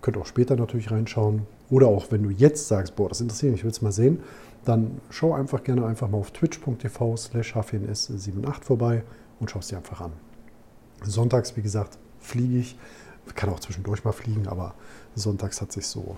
könnt 0.00 0.16
auch 0.16 0.26
später 0.26 0.56
natürlich 0.56 0.90
reinschauen. 0.90 1.46
Oder 1.70 1.88
auch 1.88 2.10
wenn 2.10 2.22
du 2.22 2.30
jetzt 2.30 2.68
sagst, 2.68 2.96
boah, 2.96 3.08
das 3.08 3.20
interessiert 3.20 3.52
mich, 3.52 3.60
ich 3.60 3.64
will 3.64 3.70
es 3.70 3.82
mal 3.82 3.92
sehen, 3.92 4.20
dann 4.64 5.00
schau 5.08 5.32
einfach 5.32 5.64
gerne 5.64 5.86
einfach 5.86 6.08
mal 6.08 6.18
auf 6.18 6.32
twitch.tv 6.32 7.16
slash 7.16 7.54
hfns78 7.54 8.62
vorbei 8.62 9.02
und 9.38 9.50
schau 9.50 9.60
es 9.60 9.68
dir 9.68 9.78
einfach 9.78 10.00
an. 10.00 10.12
Sonntags, 11.02 11.56
wie 11.56 11.62
gesagt, 11.62 11.98
fliege 12.18 12.58
ich. 12.58 12.78
Kann 13.34 13.50
auch 13.50 13.60
zwischendurch 13.60 14.04
mal 14.04 14.12
fliegen, 14.12 14.48
aber 14.48 14.74
sonntags 15.14 15.60
hat 15.60 15.70
sich 15.70 15.86
so 15.86 16.16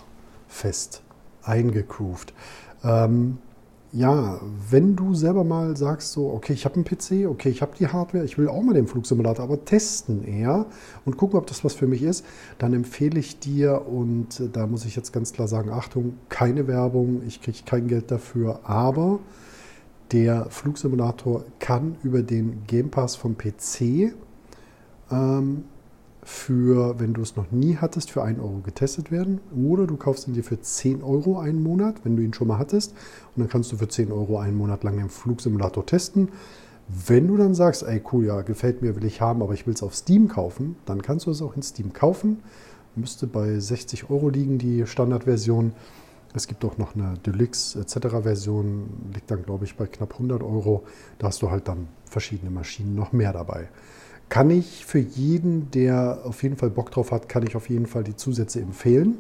fest 0.49 1.03
eingegroovt. 1.45 2.33
Ähm, 2.85 3.39
ja, 3.95 4.41
wenn 4.71 4.97
du 4.97 5.15
selber 5.15 5.45
mal 5.45 5.77
sagst, 5.77 6.13
so, 6.13 6.31
okay, 6.31 6.55
ich 6.55 6.65
habe 6.65 6.77
einen 6.77 6.85
PC, 6.85 7.29
okay, 7.29 7.51
ich 7.51 7.61
habe 7.61 7.73
die 7.79 7.89
Hardware, 7.89 8.25
ich 8.25 8.39
will 8.39 8.49
auch 8.49 8.63
mal 8.63 8.73
den 8.73 8.87
Flugsimulator, 8.87 9.45
aber 9.45 9.67
testen 9.67 10.25
eher 10.25 10.65
und 11.05 11.19
gucken, 11.19 11.39
ob 11.39 11.47
das 11.47 11.63
was 11.63 11.75
für 11.75 11.87
mich 11.87 12.03
ist, 12.03 12.25
dann 12.57 12.73
empfehle 12.73 13.21
ich 13.21 13.39
dir, 13.39 13.87
und 13.87 14.41
äh, 14.41 14.49
da 14.51 14.67
muss 14.67 14.87
ich 14.87 14.97
jetzt 14.97 15.13
ganz 15.13 15.35
klar 15.35 15.47
sagen, 15.47 15.71
Achtung, 15.71 16.15
keine 16.31 16.67
Werbung, 16.69 17.21
ich 17.27 17.43
kriege 17.43 17.59
kein 17.67 17.87
Geld 17.87 18.11
dafür, 18.11 18.61
aber 18.65 19.19
der 20.11 20.47
Flugsimulator 20.49 21.45
kann 21.59 21.97
über 22.03 22.23
den 22.23 22.65
Game 22.67 22.91
Pass 22.91 23.17
vom 23.17 23.37
PC 23.37 24.15
ähm, 25.11 25.65
für, 26.25 27.01
wenn 27.01 27.15
du 27.15 27.23
es 27.23 27.37
noch 27.37 27.51
nie 27.51 27.77
hattest, 27.77 28.11
für 28.11 28.23
1 28.23 28.39
Euro 28.39 28.61
getestet 28.65 29.11
werden. 29.11 29.41
Oder 29.57 29.87
du 29.87 29.97
kaufst 29.97 30.29
ihn 30.29 30.35
dir 30.35 30.45
für 30.45 30.61
10 30.61 31.03
Euro 31.03 31.39
einen 31.39 31.63
Monat, 31.63 32.05
wenn 32.05 32.17
du 32.17 32.23
ihn 32.23 32.33
schon 32.33 32.49
mal 32.49 32.59
hattest. 32.59 32.93
Und 33.35 33.41
dann 33.41 33.49
kannst 33.49 33.73
du 33.73 33.77
für 33.77 33.89
10 33.89 34.13
Euro 34.13 34.39
einen 34.39 34.57
Monat 34.57 34.85
lang 34.85 34.97
den 34.97 35.09
Flugsimulator 35.09 35.85
testen. 35.85 36.29
Wenn 36.89 37.27
du 37.27 37.37
dann 37.37 37.55
sagst, 37.55 37.83
ey 37.83 38.03
cool, 38.13 38.27
ja, 38.27 38.43
gefällt 38.43 38.83
mir, 38.83 38.95
will 38.95 39.05
ich 39.05 39.21
haben, 39.21 39.43
aber 39.43 39.55
ich 39.55 39.67
will 39.67 39.75
es 39.75 39.83
auf 39.83 39.95
Steam 39.95 40.29
kaufen, 40.29 40.77
dann 40.85 41.03
kannst 41.03 41.27
du 41.27 41.31
es 41.31 41.43
auch 41.43 41.57
in 41.57 41.63
Steam 41.63 41.93
kaufen. 41.93 42.43
Müsste 42.95 43.27
bei 43.27 43.59
60 43.59 44.11
Euro 44.11 44.29
liegen, 44.29 44.59
die 44.59 44.87
Standardversion. 44.87 45.73
Es 46.35 46.47
gibt 46.47 46.65
auch 46.65 46.79
noch 46.79 46.95
eine 46.95 47.15
Deluxe 47.27 47.81
etc. 47.81 48.23
Version, 48.23 49.11
liegt 49.13 49.31
dann 49.31 49.43
glaube 49.43 49.65
ich 49.65 49.77
bei 49.77 49.87
knapp 49.87 50.13
100 50.13 50.43
Euro. 50.43 50.85
Da 51.19 51.29
hast 51.29 51.43
du 51.43 51.51
halt 51.51 51.69
dann 51.69 51.89
verschiedene 52.05 52.51
Maschinen 52.51 52.95
noch 52.95 53.13
mehr 53.13 53.33
dabei. 53.33 53.69
Kann 54.33 54.49
ich 54.49 54.87
für 54.87 54.99
jeden, 54.99 55.71
der 55.73 56.21
auf 56.25 56.43
jeden 56.43 56.57
Fall 56.57 56.71
Bock 56.71 56.91
drauf 56.91 57.13
hat, 57.13 57.29
kann 57.29 57.47
ich 57.47 57.55
auf 57.55 57.69
jeden 57.69 57.85
Fall 57.85 58.03
die 58.03 58.17
Zusätze 58.17 58.63
empfehlen. 58.63 59.19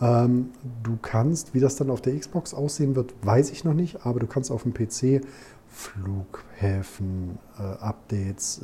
Ähm, 0.00 0.50
du 0.82 0.98
kannst, 1.00 1.54
wie 1.54 1.60
das 1.60 1.76
dann 1.76 1.90
auf 1.90 2.00
der 2.00 2.18
Xbox 2.18 2.52
aussehen 2.52 2.96
wird, 2.96 3.14
weiß 3.22 3.52
ich 3.52 3.62
noch 3.62 3.72
nicht, 3.72 4.04
aber 4.04 4.18
du 4.18 4.26
kannst 4.26 4.50
auf 4.50 4.64
dem 4.64 4.74
PC 4.74 5.24
Flughäfen, 5.68 7.38
äh, 7.56 7.62
Updates, 7.62 8.62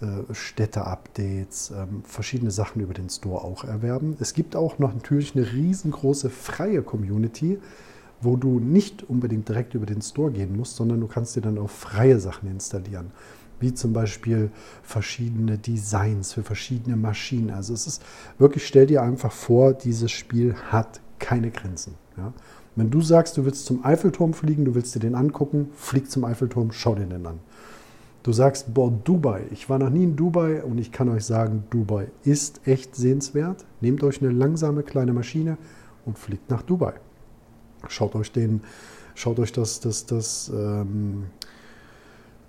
äh, 0.00 0.06
äh, 0.06 0.32
Städte-Updates, 0.32 1.72
ähm, 1.76 2.04
verschiedene 2.04 2.52
Sachen 2.52 2.82
über 2.82 2.94
den 2.94 3.10
Store 3.10 3.42
auch 3.42 3.64
erwerben. 3.64 4.16
Es 4.20 4.32
gibt 4.32 4.54
auch 4.54 4.78
noch 4.78 4.94
natürlich 4.94 5.34
eine 5.34 5.52
riesengroße 5.52 6.30
freie 6.30 6.82
Community, 6.82 7.58
wo 8.20 8.36
du 8.36 8.60
nicht 8.60 9.02
unbedingt 9.10 9.48
direkt 9.48 9.74
über 9.74 9.86
den 9.86 10.02
Store 10.02 10.30
gehen 10.30 10.56
musst, 10.56 10.76
sondern 10.76 11.00
du 11.00 11.08
kannst 11.08 11.34
dir 11.34 11.40
dann 11.40 11.58
auch 11.58 11.68
freie 11.68 12.20
Sachen 12.20 12.48
installieren 12.48 13.10
wie 13.62 13.72
zum 13.72 13.92
Beispiel 13.92 14.50
verschiedene 14.82 15.56
Designs 15.56 16.34
für 16.34 16.42
verschiedene 16.42 16.96
Maschinen. 16.96 17.50
Also 17.50 17.72
es 17.72 17.86
ist 17.86 18.02
wirklich, 18.38 18.66
stell 18.66 18.86
dir 18.86 19.02
einfach 19.02 19.32
vor, 19.32 19.72
dieses 19.72 20.10
Spiel 20.10 20.54
hat 20.70 21.00
keine 21.18 21.50
Grenzen. 21.50 21.94
Ja? 22.16 22.32
Wenn 22.74 22.90
du 22.90 23.00
sagst, 23.00 23.36
du 23.36 23.44
willst 23.44 23.66
zum 23.66 23.84
Eiffelturm 23.84 24.34
fliegen, 24.34 24.64
du 24.64 24.74
willst 24.74 24.94
dir 24.94 25.00
den 25.00 25.14
angucken, 25.14 25.70
flieg 25.74 26.10
zum 26.10 26.24
Eiffelturm, 26.24 26.72
schau 26.72 26.94
dir 26.94 27.06
den 27.06 27.26
an. 27.26 27.38
Du 28.22 28.32
sagst, 28.32 28.72
boah, 28.72 28.90
Dubai, 28.90 29.42
ich 29.50 29.68
war 29.68 29.78
noch 29.78 29.90
nie 29.90 30.04
in 30.04 30.16
Dubai 30.16 30.62
und 30.62 30.78
ich 30.78 30.92
kann 30.92 31.08
euch 31.08 31.24
sagen, 31.24 31.64
Dubai 31.70 32.08
ist 32.22 32.60
echt 32.66 32.94
sehenswert. 32.94 33.64
Nehmt 33.80 34.02
euch 34.04 34.22
eine 34.22 34.30
langsame 34.30 34.84
kleine 34.84 35.12
Maschine 35.12 35.58
und 36.06 36.18
fliegt 36.18 36.48
nach 36.48 36.62
Dubai. 36.62 36.94
Schaut 37.88 38.14
euch 38.14 38.30
den, 38.30 38.62
schaut 39.16 39.40
euch 39.40 39.52
das, 39.52 39.80
das, 39.80 40.06
das, 40.06 40.52
ähm, 40.54 41.24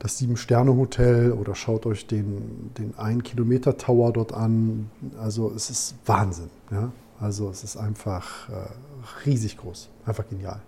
das 0.03 0.17
Sieben-Sterne-Hotel 0.17 1.31
oder 1.31 1.55
schaut 1.55 1.85
euch 1.85 2.05
den, 2.05 2.71
den 2.77 2.93
Ein-Kilometer-Tower 2.97 4.11
dort 4.11 4.33
an. 4.33 4.91
Also 5.17 5.49
es 5.55 5.69
ist 5.69 5.95
Wahnsinn. 6.05 6.49
Ja? 6.71 6.91
Also 7.21 7.49
es 7.49 7.63
ist 7.63 7.77
einfach 7.77 8.49
äh, 8.49 8.67
riesig 9.25 9.57
groß, 9.57 9.89
einfach 10.05 10.27
genial. 10.27 10.61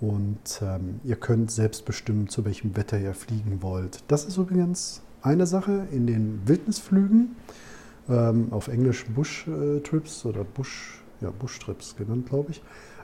Und 0.00 0.62
ähm, 0.62 1.00
ihr 1.04 1.16
könnt 1.16 1.50
selbst 1.50 1.84
bestimmen, 1.84 2.28
zu 2.28 2.46
welchem 2.46 2.74
Wetter 2.76 2.98
ihr 2.98 3.12
fliegen 3.12 3.60
wollt. 3.60 4.02
Das 4.08 4.24
ist 4.24 4.38
übrigens 4.38 5.02
eine 5.20 5.46
Sache 5.46 5.86
in 5.92 6.06
den 6.06 6.40
Wildnisflügen, 6.46 7.36
ähm, 8.08 8.48
auf 8.52 8.68
Englisch 8.68 9.04
Bush-Trips 9.04 10.24
oder 10.24 10.44
Bush, 10.44 11.02
ja, 11.20 11.30
Bush-Trips 11.30 11.94
genannt, 11.96 12.30
glaube 12.30 12.52
ich, 12.52 12.62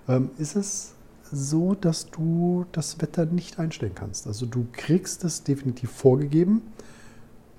ähm, 0.09 0.31
ist 0.39 0.57
es 0.57 0.95
so, 1.33 1.75
dass 1.75 2.11
du 2.11 2.67
das 2.73 3.01
Wetter 3.01 3.27
nicht 3.27 3.59
einstellen 3.59 3.95
kannst. 3.95 4.27
Also 4.27 4.47
du 4.47 4.67
kriegst 4.73 5.25
es 5.25 5.43
definitiv 5.43 5.91
vorgegeben 5.91 6.63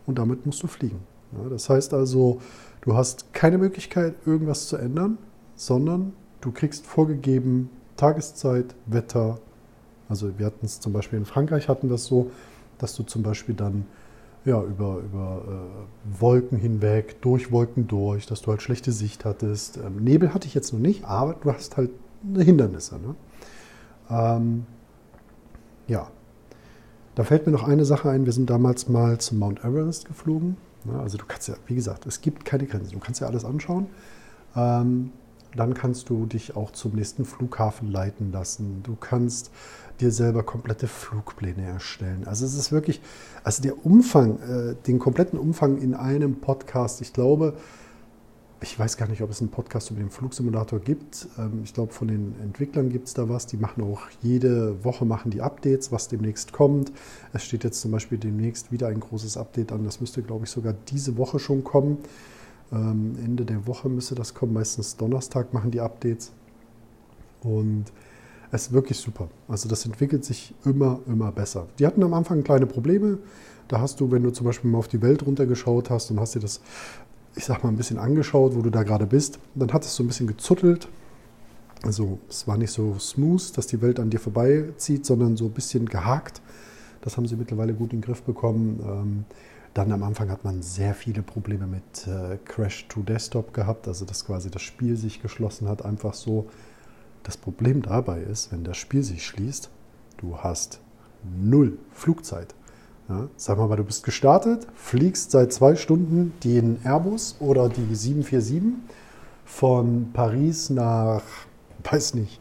und 0.06 0.20
damit 0.20 0.46
musst 0.46 0.62
du 0.64 0.68
fliegen. 0.68 1.00
Ja, 1.32 1.50
das 1.50 1.70
heißt 1.70 1.94
also, 1.94 2.42
du 2.82 2.96
hast 2.96 3.34
keine 3.34 3.58
Möglichkeit, 3.58 4.16
irgendwas 4.26 4.68
zu 4.68 4.78
ändern, 4.78 5.18
sondern 5.56 6.14
du 6.42 6.52
kriegst 6.52 6.86
vorgegeben 6.86 7.70
Tageszeit, 7.98 8.76
Wetter. 8.86 9.40
Also 10.10 10.38
wir 10.38 10.46
hatten 10.46 10.66
es 10.66 10.80
zum 10.80 10.94
Beispiel 10.94 11.20
in 11.20 11.26
Frankreich 11.26 11.68
hatten 11.68 11.90
das 11.90 12.06
so, 12.06 12.32
dass 12.78 12.96
du 12.96 13.04
zum 13.04 13.24
Beispiel 13.24 13.56
dann 13.56 13.86
ja, 14.46 14.62
über, 14.62 14.98
über 14.98 15.42
äh, 15.48 16.22
Wolken 16.22 16.58
hinweg, 16.58 17.22
durch 17.22 17.52
Wolken 17.52 17.88
durch, 17.88 18.26
dass 18.26 18.42
du 18.42 18.52
halt 18.52 18.62
schlechte 18.62 18.92
Sicht 18.92 19.26
hattest. 19.26 19.78
Ähm, 19.78 20.04
Nebel 20.04 20.34
hatte 20.34 20.48
ich 20.48 20.54
jetzt 20.54 20.74
noch 20.74 20.82
nicht, 20.82 21.06
aber 21.06 21.36
du 21.42 21.52
hast 21.52 21.78
halt 21.78 21.92
Hindernisse. 22.36 22.96
Ne? 22.96 23.16
Ähm, 24.14 24.66
ja, 25.88 26.08
da 27.16 27.24
fällt 27.24 27.46
mir 27.46 27.52
noch 27.52 27.68
eine 27.68 27.86
Sache 27.86 28.10
ein. 28.10 28.26
Wir 28.26 28.34
sind 28.34 28.50
damals 28.50 28.90
mal 28.90 29.18
zum 29.18 29.40
Mount 29.40 29.64
Everest 29.64 30.06
geflogen. 30.06 30.58
Also 31.00 31.18
du 31.18 31.26
kannst 31.26 31.48
ja, 31.48 31.56
wie 31.68 31.76
gesagt, 31.76 32.06
es 32.06 32.22
gibt 32.22 32.46
keine 32.46 32.66
Grenzen. 32.66 32.94
Du 32.94 33.00
kannst 33.00 33.22
ja 33.22 33.28
alles 33.28 33.46
anschauen. 33.46 33.88
Ähm, 34.56 35.12
dann 35.56 35.74
kannst 35.74 36.10
du 36.10 36.26
dich 36.26 36.56
auch 36.56 36.72
zum 36.72 36.94
nächsten 36.94 37.26
Flughafen 37.26 37.92
leiten 37.92 38.32
lassen. 38.32 38.82
Du 38.84 38.96
kannst 38.96 39.52
dir 40.00 40.12
selber 40.12 40.44
komplette 40.44 40.88
Flugpläne 40.88 41.64
erstellen. 41.64 42.26
Also 42.26 42.46
es 42.46 42.56
ist 42.56 42.72
wirklich, 42.72 43.02
also 43.44 43.62
der 43.62 43.86
Umfang, 43.86 44.40
äh, 44.40 44.76
den 44.88 45.00
kompletten 45.00 45.38
Umfang 45.38 45.78
in 45.78 45.94
einem 45.94 46.42
Podcast, 46.42 47.02
ich 47.02 47.14
glaube, 47.14 47.54
ich 48.64 48.80
weiß 48.80 48.96
gar 48.96 49.10
nicht, 49.10 49.22
ob 49.22 49.30
es 49.30 49.42
einen 49.42 49.52
Podcast 49.52 49.92
über 49.92 50.00
den 50.00 50.10
Flugsimulator 50.10 50.80
gibt. 50.80 51.28
Ähm, 51.38 51.62
ich 51.64 51.74
glaube, 51.74 51.92
von 51.92 52.08
den 52.08 52.34
Entwicklern 52.42 52.90
gibt 52.90 53.08
es 53.08 53.14
da 53.14 53.28
was. 53.28 53.46
Die 53.46 53.58
machen 53.58 53.84
auch 53.84 54.02
jede 54.22 54.84
Woche 54.86 55.06
machen 55.06 55.32
die 55.32 55.42
Updates, 55.42 55.92
was 55.92 56.08
demnächst 56.08 56.54
kommt. 56.54 56.92
Es 57.34 57.44
steht 57.44 57.66
jetzt 57.66 57.82
zum 57.82 57.92
Beispiel 57.92 58.18
demnächst 58.18 58.72
wieder 58.72 58.88
ein 58.88 59.02
großes 59.02 59.36
Update 59.36 59.74
an. 59.74 59.84
Das 59.84 60.00
müsste, 60.00 60.24
glaube 60.24 60.46
ich, 60.46 60.52
sogar 60.52 60.74
diese 60.88 61.18
Woche 61.18 61.40
schon 61.40 61.64
kommen. 61.66 61.98
Ähm, 62.72 63.16
Ende 63.24 63.44
der 63.44 63.68
Woche 63.68 63.90
müsste 63.90 64.16
das 64.16 64.34
kommen. 64.34 64.54
Meistens 64.54 64.96
Donnerstag 64.96 65.54
machen 65.54 65.70
die 65.70 65.82
Updates. 65.82 66.32
Und 67.42 67.92
es 68.52 68.68
ist 68.68 68.72
wirklich 68.72 68.98
super. 68.98 69.28
Also 69.50 69.68
das 69.68 69.86
entwickelt 69.86 70.24
sich 70.24 70.56
immer, 70.64 71.02
immer 71.06 71.34
besser. 71.34 71.68
Die 71.80 71.86
hatten 71.86 72.02
am 72.02 72.14
Anfang 72.14 72.44
kleine 72.44 72.66
Probleme. 72.66 73.18
Da 73.68 73.80
hast 73.80 74.00
du, 74.00 74.12
wenn 74.12 74.24
du 74.24 74.32
zum 74.32 74.46
Beispiel 74.46 74.70
mal 74.70 74.78
auf 74.78 74.88
die 74.88 75.02
Welt 75.02 75.26
runtergeschaut 75.26 75.90
hast 75.90 76.12
und 76.12 76.20
hast 76.20 76.36
dir 76.36 76.40
das 76.40 76.62
ich 77.36 77.46
sag 77.46 77.64
mal, 77.64 77.70
ein 77.70 77.78
bisschen 77.78 77.98
angeschaut, 77.98 78.56
wo 78.56 78.62
du 78.62 78.70
da 78.70 78.84
gerade 78.84 79.06
bist. 79.06 79.40
Dann 79.56 79.72
hat 79.74 79.84
es 79.84 79.96
so 79.96 80.04
ein 80.04 80.08
bisschen 80.08 80.28
gezuttelt. 80.28 80.88
Also 81.84 82.20
es 82.30 82.48
war 82.48 82.58
nicht 82.58 82.72
so 82.72 82.98
smooth, 82.98 83.58
dass 83.58 83.68
die 83.68 83.82
Welt 83.82 84.00
an 84.00 84.10
dir 84.10 84.20
vorbeizieht, 84.20 85.06
sondern 85.06 85.36
so 85.36 85.46
ein 85.46 85.52
bisschen 85.52 85.88
gehakt. 85.88 86.42
Das 87.02 87.18
haben 87.18 87.28
sie 87.28 87.36
mittlerweile 87.36 87.74
gut 87.74 87.92
in 87.92 88.00
den 88.00 88.06
Griff 88.06 88.24
bekommen. 88.24 88.80
Ähm, 88.86 89.26
dann 89.74 89.92
am 89.92 90.04
Anfang 90.04 90.30
hat 90.30 90.44
man 90.44 90.62
sehr 90.62 90.94
viele 90.94 91.24
Probleme 91.24 91.66
mit 91.66 92.08
äh, 92.08 92.38
Crash 92.46 92.88
to 92.88 93.02
Desktop 93.02 93.54
gehabt, 93.54 93.88
also 93.88 94.06
dass 94.06 94.26
quasi 94.26 94.52
das 94.52 94.62
Spiel 94.62 94.96
sich 94.96 95.22
geschlossen 95.22 95.68
hat, 95.68 95.84
einfach 95.84 96.14
so. 96.14 96.48
Das 97.24 97.38
Problem 97.38 97.82
dabei 97.82 98.22
ist, 98.22 98.52
wenn 98.52 98.64
das 98.64 98.78
Spiel 98.78 99.02
sich 99.02 99.26
schließt, 99.26 99.70
du 100.18 100.38
hast 100.38 100.80
null 101.24 101.78
Flugzeit. 101.92 102.54
Ja, 103.10 103.28
sag 103.36 103.58
mal, 103.58 103.76
du 103.76 103.84
bist 103.84 104.04
gestartet, 104.04 104.66
fliegst 104.76 105.32
seit 105.32 105.52
zwei 105.52 105.76
Stunden 105.76 106.34
den 106.44 106.80
Airbus 106.86 107.36
oder 107.40 107.68
die 107.68 107.94
747 107.96 108.76
von 109.44 110.12
Paris 110.14 110.70
nach, 110.70 111.22
weiß 111.84 112.14
nicht, 112.14 112.40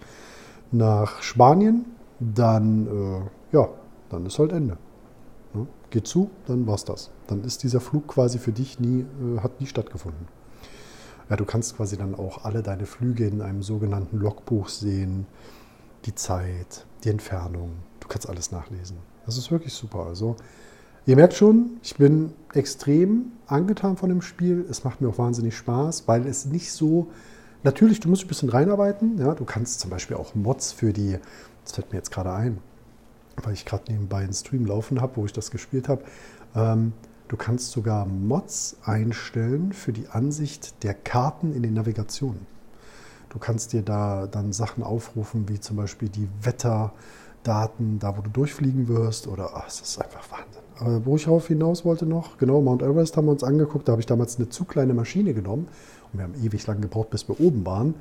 nach 0.70 1.20
Spanien, 1.20 1.84
dann, 2.20 2.86
äh, 2.86 3.56
ja, 3.56 3.68
dann 4.08 4.26
ist 4.26 4.38
halt 4.38 4.52
Ende. 4.52 4.78
Ja, 5.54 5.66
geht 5.90 6.06
zu, 6.06 6.30
dann 6.46 6.66
war's 6.66 6.84
das. 6.84 7.10
Dann 7.26 7.42
ist 7.42 7.64
dieser 7.64 7.80
Flug 7.80 8.06
quasi 8.06 8.38
für 8.38 8.52
dich 8.52 8.78
nie, 8.78 9.00
äh, 9.00 9.40
hat 9.40 9.60
nie 9.60 9.66
stattgefunden. 9.66 10.28
Ja, 11.28 11.36
du 11.36 11.44
kannst 11.44 11.76
quasi 11.76 11.96
dann 11.96 12.14
auch 12.14 12.44
alle 12.44 12.62
deine 12.62 12.86
Flüge 12.86 13.26
in 13.26 13.42
einem 13.42 13.62
sogenannten 13.62 14.18
Logbuch 14.18 14.68
sehen, 14.68 15.26
die 16.04 16.14
Zeit, 16.14 16.86
die 17.02 17.10
Entfernung. 17.10 17.72
Du 18.00 18.08
kannst 18.08 18.28
alles 18.28 18.52
nachlesen. 18.52 18.98
Das 19.26 19.38
ist 19.38 19.50
wirklich 19.50 19.72
super. 19.72 20.06
Also, 20.06 20.36
ihr 21.06 21.16
merkt 21.16 21.34
schon, 21.34 21.78
ich 21.82 21.96
bin 21.96 22.32
extrem 22.54 23.32
angetan 23.46 23.96
von 23.96 24.08
dem 24.08 24.22
Spiel. 24.22 24.66
Es 24.68 24.84
macht 24.84 25.00
mir 25.00 25.08
auch 25.08 25.18
wahnsinnig 25.18 25.56
Spaß, 25.56 26.08
weil 26.08 26.26
es 26.26 26.46
nicht 26.46 26.72
so. 26.72 27.08
Natürlich, 27.62 28.00
du 28.00 28.08
musst 28.08 28.24
ein 28.24 28.28
bisschen 28.28 28.48
reinarbeiten. 28.48 29.18
Ja, 29.18 29.34
du 29.34 29.44
kannst 29.44 29.80
zum 29.80 29.90
Beispiel 29.90 30.16
auch 30.16 30.34
Mods 30.34 30.72
für 30.72 30.92
die. 30.92 31.18
Das 31.64 31.72
fällt 31.72 31.92
mir 31.92 31.98
jetzt 31.98 32.10
gerade 32.10 32.32
ein, 32.32 32.58
weil 33.42 33.54
ich 33.54 33.64
gerade 33.64 33.90
nebenbei 33.90 34.18
einen 34.18 34.32
Stream 34.32 34.66
laufen 34.66 35.00
habe, 35.00 35.16
wo 35.16 35.24
ich 35.24 35.32
das 35.32 35.50
gespielt 35.50 35.88
habe. 35.88 36.02
Ähm, 36.56 36.92
du 37.28 37.36
kannst 37.36 37.70
sogar 37.70 38.04
Mods 38.04 38.76
einstellen 38.84 39.72
für 39.72 39.92
die 39.92 40.08
Ansicht 40.08 40.82
der 40.82 40.94
Karten 40.94 41.54
in 41.54 41.62
den 41.62 41.74
Navigationen. 41.74 42.46
Du 43.28 43.38
kannst 43.38 43.72
dir 43.72 43.82
da 43.82 44.26
dann 44.26 44.52
Sachen 44.52 44.82
aufrufen, 44.82 45.48
wie 45.48 45.58
zum 45.58 45.76
Beispiel 45.76 46.10
die 46.10 46.28
Wetterdaten, 47.42 47.98
da 47.98 48.16
wo 48.16 48.22
du 48.22 48.30
durchfliegen 48.30 48.88
wirst. 48.88 49.26
Oder 49.26 49.50
ach, 49.54 49.68
es 49.68 49.80
ist 49.80 50.00
einfach 50.00 50.30
Wahnsinn. 50.30 50.62
Aber 50.78 51.04
wo 51.06 51.16
ich 51.16 51.28
auf 51.28 51.48
hinaus 51.48 51.84
wollte 51.84 52.06
noch, 52.06 52.38
genau, 52.38 52.60
Mount 52.60 52.82
Everest 52.82 53.16
haben 53.16 53.26
wir 53.26 53.32
uns 53.32 53.44
angeguckt. 53.44 53.88
Da 53.88 53.92
habe 53.92 54.00
ich 54.00 54.06
damals 54.06 54.38
eine 54.38 54.48
zu 54.48 54.64
kleine 54.64 54.94
Maschine 54.94 55.34
genommen. 55.34 55.68
Und 56.12 56.18
wir 56.18 56.24
haben 56.24 56.34
ewig 56.42 56.66
lang 56.66 56.80
gebraucht, 56.80 57.10
bis 57.10 57.28
wir 57.28 57.40
oben 57.40 57.64
waren. 57.64 57.94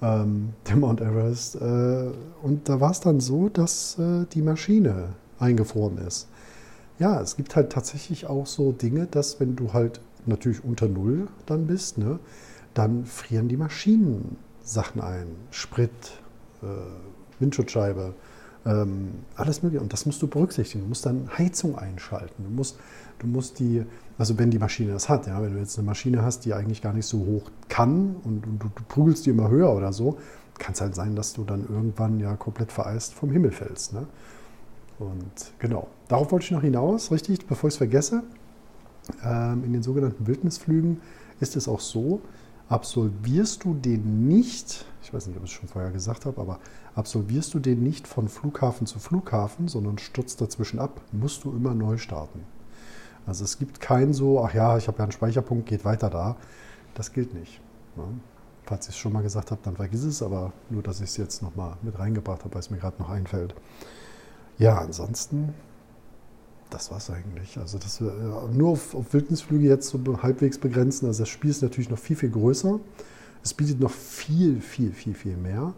Ähm, 0.00 0.50
der 0.68 0.76
Mount 0.76 1.00
Everest. 1.00 1.56
Äh, 1.56 2.10
und 2.42 2.68
da 2.68 2.80
war 2.80 2.90
es 2.90 3.00
dann 3.00 3.20
so, 3.20 3.48
dass 3.48 3.98
äh, 3.98 4.26
die 4.32 4.42
Maschine 4.42 5.10
eingefroren 5.38 5.98
ist. 5.98 6.28
Ja, 6.98 7.20
es 7.20 7.36
gibt 7.36 7.54
halt 7.54 7.70
tatsächlich 7.70 8.26
auch 8.26 8.46
so 8.46 8.72
Dinge, 8.72 9.06
dass 9.06 9.38
wenn 9.38 9.54
du 9.54 9.72
halt 9.72 10.00
natürlich 10.26 10.64
unter 10.64 10.88
Null 10.88 11.28
dann 11.46 11.66
bist, 11.68 11.96
ne, 11.96 12.18
dann 12.74 13.04
frieren 13.04 13.48
die 13.48 13.56
Maschinen 13.56 14.36
Sachen 14.62 15.00
ein. 15.00 15.28
Sprit, 15.50 15.90
äh, 16.62 16.66
Windschutzscheibe, 17.38 18.14
ähm, 18.68 19.08
alles 19.36 19.62
mögliche. 19.62 19.82
Und 19.82 19.92
das 19.92 20.04
musst 20.06 20.20
du 20.20 20.28
berücksichtigen. 20.28 20.84
Du 20.84 20.88
musst 20.88 21.06
dann 21.06 21.28
Heizung 21.38 21.78
einschalten. 21.78 22.44
Du 22.44 22.50
musst, 22.50 22.78
du 23.18 23.26
musst 23.26 23.58
die, 23.58 23.84
also 24.18 24.38
wenn 24.38 24.50
die 24.50 24.58
Maschine 24.58 24.92
das 24.92 25.08
hat, 25.08 25.26
ja, 25.26 25.42
wenn 25.42 25.54
du 25.54 25.58
jetzt 25.58 25.78
eine 25.78 25.86
Maschine 25.86 26.22
hast, 26.22 26.44
die 26.44 26.52
eigentlich 26.52 26.82
gar 26.82 26.92
nicht 26.92 27.06
so 27.06 27.18
hoch 27.18 27.50
kann 27.68 28.16
und, 28.24 28.46
und 28.46 28.62
du, 28.62 28.68
du 28.74 28.82
prügelst 28.88 29.26
die 29.26 29.30
immer 29.30 29.48
höher 29.48 29.74
oder 29.74 29.92
so, 29.92 30.18
kann 30.58 30.74
es 30.74 30.80
halt 30.80 30.94
sein, 30.94 31.16
dass 31.16 31.32
du 31.32 31.44
dann 31.44 31.66
irgendwann 31.68 32.20
ja 32.20 32.36
komplett 32.36 32.72
vereist 32.72 33.14
vom 33.14 33.30
Himmel 33.30 33.52
fällst. 33.52 33.94
Ne? 33.94 34.06
Und 34.98 35.52
genau, 35.58 35.88
darauf 36.08 36.30
wollte 36.32 36.44
ich 36.44 36.50
noch 36.50 36.62
hinaus, 36.62 37.10
richtig, 37.10 37.46
bevor 37.46 37.68
ich 37.68 37.74
es 37.74 37.78
vergesse. 37.78 38.24
Ähm, 39.24 39.64
in 39.64 39.72
den 39.72 39.82
sogenannten 39.82 40.26
Wildnisflügen 40.26 41.00
ist 41.40 41.56
es 41.56 41.68
auch 41.68 41.80
so, 41.80 42.20
absolvierst 42.68 43.64
du 43.64 43.74
den 43.74 44.28
nicht, 44.28 44.84
ich 45.08 45.14
weiß 45.14 45.26
nicht, 45.26 45.38
ob 45.38 45.44
ich 45.44 45.50
es 45.50 45.56
schon 45.56 45.68
vorher 45.68 45.90
gesagt 45.90 46.26
habe, 46.26 46.38
aber 46.38 46.60
absolvierst 46.94 47.54
du 47.54 47.60
den 47.60 47.82
nicht 47.82 48.06
von 48.06 48.28
Flughafen 48.28 48.86
zu 48.86 48.98
Flughafen, 48.98 49.66
sondern 49.66 49.96
stürzt 49.96 50.38
dazwischen 50.42 50.78
ab, 50.78 51.00
musst 51.12 51.44
du 51.44 51.50
immer 51.50 51.74
neu 51.74 51.96
starten. 51.96 52.44
Also 53.26 53.44
es 53.44 53.58
gibt 53.58 53.80
kein 53.80 54.12
so, 54.12 54.44
ach 54.44 54.52
ja, 54.52 54.76
ich 54.76 54.86
habe 54.86 54.98
ja 54.98 55.04
einen 55.04 55.12
Speicherpunkt, 55.12 55.66
geht 55.66 55.86
weiter 55.86 56.10
da. 56.10 56.36
Das 56.94 57.12
gilt 57.12 57.32
nicht. 57.32 57.60
Ja. 57.96 58.04
Falls 58.64 58.86
ich 58.88 58.94
es 58.94 58.98
schon 58.98 59.14
mal 59.14 59.22
gesagt 59.22 59.50
habe, 59.50 59.62
dann 59.64 59.76
vergiss 59.76 60.04
es, 60.04 60.22
aber 60.22 60.52
nur, 60.68 60.82
dass 60.82 60.98
ich 61.00 61.08
es 61.08 61.16
jetzt 61.16 61.42
nochmal 61.42 61.78
mit 61.80 61.98
reingebracht 61.98 62.44
habe, 62.44 62.52
weil 62.54 62.60
es 62.60 62.68
mir 62.68 62.76
gerade 62.76 63.00
noch 63.00 63.08
einfällt. 63.08 63.54
Ja, 64.58 64.78
ansonsten 64.78 65.54
das 66.68 66.90
war 66.90 66.98
es 66.98 67.08
eigentlich. 67.08 67.56
Also 67.56 67.78
das, 67.78 67.98
äh, 68.02 68.04
nur 68.52 68.72
auf, 68.72 68.94
auf, 68.94 69.14
Wildnisflüge 69.14 69.66
jetzt 69.66 69.88
so 69.88 69.98
halbwegs 70.22 70.58
begrenzen. 70.58 71.06
Also 71.06 71.22
das 71.22 71.30
Spiel 71.30 71.50
ist 71.50 71.62
natürlich 71.62 71.88
noch 71.88 71.98
viel, 71.98 72.16
viel 72.16 72.28
größer. 72.30 72.78
Es 73.42 73.54
bietet 73.54 73.80
noch 73.80 73.90
viel, 73.90 74.60
viel, 74.60 74.92
viel, 74.92 75.14
viel 75.14 75.36
mehr. 75.36 75.72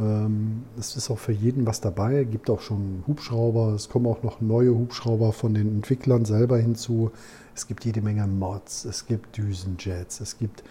Ähm, 0.00 0.64
es 0.78 0.96
ist 0.96 1.10
auch 1.10 1.18
für 1.18 1.32
jeden 1.32 1.66
was 1.66 1.80
dabei. 1.80 2.22
Es 2.22 2.30
gibt 2.30 2.50
auch 2.50 2.60
schon 2.60 3.02
Hubschrauber. 3.06 3.74
Es 3.74 3.88
kommen 3.88 4.06
auch 4.06 4.22
noch 4.22 4.40
neue 4.40 4.74
Hubschrauber 4.74 5.32
von 5.32 5.54
den 5.54 5.68
Entwicklern 5.68 6.24
selber 6.24 6.58
hinzu. 6.58 7.10
Es 7.54 7.66
gibt 7.66 7.84
jede 7.84 8.00
Menge 8.00 8.26
Mods. 8.26 8.84
Es 8.84 9.06
gibt 9.06 9.36
Düsenjets. 9.36 10.20
Es 10.20 10.38
gibt, 10.38 10.62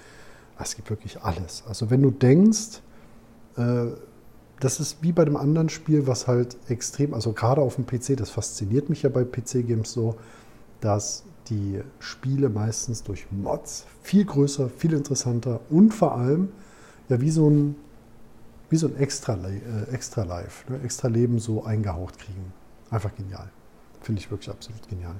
es 0.60 0.76
gibt 0.76 0.90
wirklich 0.90 1.22
alles. 1.22 1.64
Also 1.68 1.90
wenn 1.90 2.02
du 2.02 2.12
denkst, 2.12 2.82
äh, 3.58 3.88
das 4.60 4.80
ist 4.80 5.04
wie 5.04 5.12
bei 5.12 5.26
dem 5.26 5.38
anderen 5.38 5.70
Spiel, 5.70 6.08
was 6.08 6.28
halt 6.28 6.58
extrem, 6.68 7.14
also 7.14 7.34
gerade 7.34 7.62
auf 7.62 7.76
dem 7.76 7.86
PC, 7.86 8.18
das 8.18 8.30
fasziniert 8.30 8.90
mich 8.90 9.04
ja 9.04 9.10
bei 9.10 9.24
PC-Games 9.24 9.92
so, 9.92 10.16
dass 10.82 11.24
die 11.50 11.82
Spiele 12.00 12.50
meistens 12.50 13.04
durch 13.04 13.28
Mods 13.32 13.86
viel 14.02 14.26
größer, 14.26 14.70
viel 14.70 14.94
interessanter 14.94 15.60
und 15.70 15.94
vor 15.94 16.16
allem 16.16 16.50
ja 17.10 17.22
wie 17.22 17.32
so 17.32 17.50
ein, 17.50 17.76
wie 18.70 18.78
so 18.78 18.88
ein 18.88 18.98
extra, 18.98 19.34
äh, 19.36 19.92
extra 19.92 20.24
Life, 20.24 20.72
ne, 20.72 20.82
extra 20.84 21.08
Leben 21.08 21.40
so 21.40 21.64
eingehaucht 21.64 22.20
kriegen. 22.20 22.54
Einfach 22.90 23.16
genial. 23.16 23.50
Finde 24.02 24.22
ich 24.22 24.32
wirklich 24.32 24.50
absolut 24.50 24.88
genial. 24.88 25.16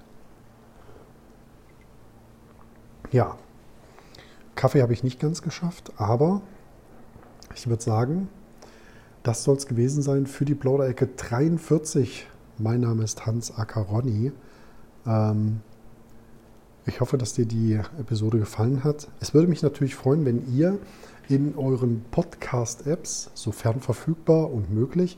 Ja, 3.12 3.38
Kaffee 4.56 4.82
habe 4.82 4.92
ich 4.92 5.04
nicht 5.04 5.20
ganz 5.20 5.42
geschafft, 5.42 5.94
aber 5.98 6.42
ich 7.56 7.68
würde 7.68 7.84
sagen, 7.84 8.28
das 9.24 9.44
soll 9.44 9.58
es 9.58 9.68
gewesen 9.68 10.02
sein 10.02 10.26
für 10.26 10.46
die 10.46 10.56
Plauderecke 10.56 11.08
43. 11.08 12.28
Mein 12.58 12.82
Name 12.82 13.04
ist 13.04 13.26
Hans 13.26 13.56
Acaroni. 13.58 14.32
Ähm, 15.06 15.62
ich 16.88 17.02
hoffe, 17.02 17.18
dass 17.18 17.34
dir 17.34 17.46
die 17.46 17.80
Episode 18.00 18.40
gefallen 18.40 18.84
hat. 18.84 19.08
Es 19.20 19.34
würde 19.34 19.48
mich 19.48 19.62
natürlich 19.62 19.96
freuen, 19.96 20.26
wenn 20.26 20.54
ihr 20.56 20.80
in 21.30 21.56
euren 21.58 22.06
Podcast-Apps, 22.12 23.32
sofern 23.34 23.82
verfügbar 23.82 24.52
und 24.52 24.74
möglich, 24.74 25.18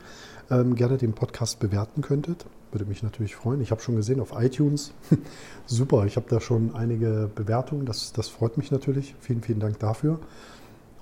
ähm, 0.50 0.76
gerne 0.76 0.98
den 0.98 1.14
Podcast 1.14 1.60
bewerten 1.60 2.02
könntet. 2.02 2.46
Würde 2.72 2.86
mich 2.86 3.04
natürlich 3.04 3.36
freuen. 3.36 3.62
Ich 3.62 3.72
habe 3.72 3.82
schon 3.82 3.96
gesehen 3.96 4.20
auf 4.20 4.34
iTunes. 4.36 4.94
Super, 5.68 6.06
ich 6.06 6.16
habe 6.16 6.26
da 6.30 6.40
schon 6.40 6.74
einige 6.74 7.30
Bewertungen. 7.34 7.86
Das, 7.86 8.14
das 8.14 8.30
freut 8.30 8.58
mich 8.58 8.72
natürlich. 8.72 9.16
Vielen, 9.20 9.42
vielen 9.42 9.60
Dank 9.60 9.78
dafür. 9.80 10.20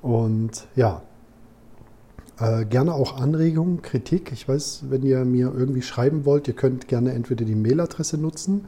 Und 0.01 0.67
ja, 0.75 1.01
äh, 2.39 2.65
gerne 2.65 2.93
auch 2.93 3.19
Anregungen, 3.19 3.81
Kritik. 3.81 4.31
Ich 4.33 4.47
weiß, 4.47 4.85
wenn 4.89 5.03
ihr 5.03 5.23
mir 5.23 5.53
irgendwie 5.55 5.81
schreiben 5.81 6.25
wollt, 6.25 6.47
ihr 6.47 6.53
könnt 6.55 6.87
gerne 6.87 7.13
entweder 7.13 7.45
die 7.45 7.55
Mailadresse 7.55 8.17
nutzen. 8.17 8.65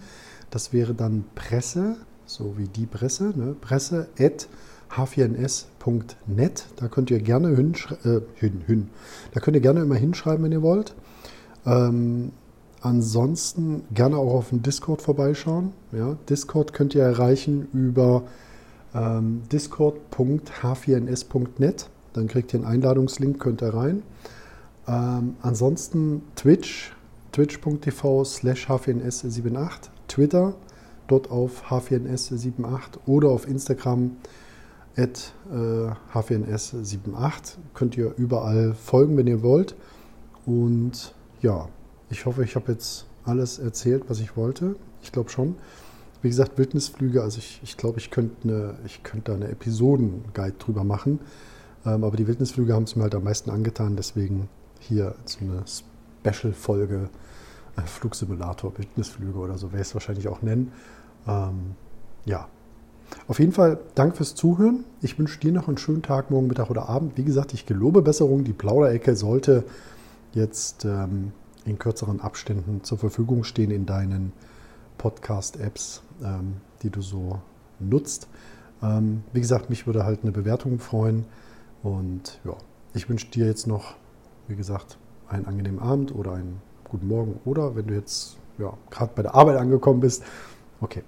Das 0.49 0.73
wäre 0.73 0.93
dann 0.93 1.25
Presse, 1.35 1.97
so 2.25 2.57
wie 2.57 2.67
die 2.67 2.85
Presse, 2.85 3.33
ne? 3.35 3.55
presse 3.59 4.09
at 4.19 4.47
h4ns.net. 4.91 6.65
Da 6.75 6.88
könnt 6.88 7.12
ihr 7.12 7.19
gerne 7.19 7.49
äh, 7.49 8.21
hin, 8.35 8.62
hin. 8.65 8.89
Da 9.33 9.39
könnt 9.39 9.55
ihr 9.55 9.62
gerne 9.62 9.81
immer 9.81 9.95
hinschreiben, 9.95 10.43
wenn 10.43 10.51
ihr 10.51 10.62
wollt. 10.62 10.93
Ähm, 11.65 12.33
ansonsten 12.81 13.83
gerne 13.93 14.17
auch 14.17 14.33
auf 14.33 14.49
dem 14.49 14.62
Discord 14.63 15.01
vorbeischauen. 15.01 15.71
Ja, 15.91 16.17
Discord 16.29 16.73
könnt 16.73 16.93
ihr 16.95 17.03
erreichen 17.03 17.67
über 17.73 18.23
ähm, 18.93 19.43
discord.h4ns.net. 19.51 21.89
Dann 22.13 22.27
kriegt 22.27 22.53
ihr 22.53 22.59
einen 22.59 22.67
Einladungslink, 22.67 23.39
könnt 23.39 23.62
ihr 23.62 23.73
rein. 23.73 24.03
Ähm, 24.88 25.35
ansonsten 25.41 26.21
Twitch, 26.35 26.93
twitch.tv 27.31 28.25
slash 28.25 28.67
h4ns78, 28.67 29.89
Twitter, 30.10 30.56
dort 31.08 31.32
auf 31.32 31.69
h4ns78 31.69 33.00
oder 33.06 33.30
auf 33.30 33.48
Instagram 33.48 34.17
at 34.98 35.34
äh, 35.52 35.91
h4ns78. 36.13 37.58
Könnt 37.74 37.98
ihr 37.98 38.13
überall 38.17 38.74
folgen, 38.74 39.15
wenn 39.17 39.28
ihr 39.28 39.41
wollt. 39.41 39.76
Und 40.45 41.13
ja, 41.41 41.69
ich 42.10 42.26
hoffe, 42.26 42.43
ich 42.43 42.56
habe 42.56 42.72
jetzt 42.72 43.06
alles 43.24 43.60
erzählt, 43.60 44.04
was 44.08 44.19
ich 44.19 44.36
wollte. 44.36 44.76
Ich 45.02 45.12
glaube 45.12 45.30
schon. 45.30 45.56
Wie 46.22 46.28
gesagt, 46.28 46.58
Wildnisflüge, 46.58 47.24
also 47.24 47.38
ich, 47.38 47.62
ich 47.63 47.78
glaube, 47.78 48.00
ich 48.00 48.12
könnte 48.12 48.76
könnte 49.04 49.32
da 49.32 49.36
eine 49.36 49.48
Episoden-Guide 49.48 50.56
drüber 50.60 50.84
machen. 50.84 51.19
Ähm, 51.86 52.04
aber 52.04 52.17
die 52.17 52.28
Wildnisflüge 52.28 52.74
haben 52.74 52.84
es 52.84 52.95
mir 52.95 53.04
halt 53.04 53.15
am 53.15 53.24
meisten 53.24 53.50
angetan, 53.50 53.95
deswegen 53.95 54.50
hier 54.80 55.15
so 55.26 55.39
eine 55.41 55.63
Special-Folge 56.26 57.10
Flugsimulator, 57.88 58.72
Businessflüge 58.72 59.38
oder 59.38 59.58
so 59.58 59.72
werde 59.72 59.82
es 59.82 59.94
wahrscheinlich 59.94 60.28
auch 60.28 60.42
nennen. 60.42 60.72
Ähm, 61.28 61.76
ja, 62.26 62.48
auf 63.28 63.39
jeden 63.39 63.52
Fall 63.52 63.80
danke 63.96 64.18
fürs 64.18 64.36
Zuhören. 64.36 64.86
Ich 65.02 65.18
wünsche 65.18 65.39
dir 65.39 65.52
noch 65.52 65.68
einen 65.68 65.78
schönen 65.78 66.02
Tag, 66.02 66.32
morgen 66.32 66.48
Mittag 66.48 66.70
oder 66.70 66.89
Abend. 66.89 67.18
Wie 67.18 67.24
gesagt, 67.24 67.54
ich 67.54 67.65
gelobe 67.65 68.02
Besserung. 68.02 68.44
Die 68.44 68.54
Plauderecke 68.54 69.15
sollte 69.15 69.63
jetzt 70.34 70.86
ähm, 70.86 71.32
in 71.65 71.80
kürzeren 71.80 72.22
Abständen 72.22 72.84
zur 72.84 72.98
Verfügung 72.98 73.44
stehen 73.44 73.72
in 73.72 73.86
deinen 73.86 74.34
Podcast-Apps, 74.98 76.02
ähm, 76.24 76.58
die 76.84 76.89
du 76.89 77.02
so 77.02 77.39
nutzt. 77.80 78.28
Ähm, 78.82 79.24
wie 79.34 79.42
gesagt, 79.42 79.70
mich 79.70 79.88
würde 79.88 80.06
halt 80.06 80.22
eine 80.24 80.32
Bewertung 80.32 80.80
freuen. 80.80 81.26
Und 81.84 82.39
ja, 82.44 82.56
ich 82.94 83.10
wünsche 83.10 83.28
dir 83.28 83.46
jetzt 83.46 83.68
noch, 83.68 83.96
wie 84.48 84.56
gesagt, 84.56 84.98
einen 85.28 85.46
angenehmen 85.46 85.80
Abend 85.80 86.13
oder 86.13 86.34
einen 86.34 86.62
guten 86.89 87.08
Morgen. 87.08 87.39
Oder 87.45 87.75
wenn 87.75 87.88
du 87.88 87.93
jetzt 87.93 88.38
ja, 88.58 88.73
gerade 88.89 89.12
bei 89.15 89.21
der 89.21 89.36
Arbeit 89.36 89.58
angekommen 89.58 89.99
bist, 89.99 90.23
okay, 90.82 91.04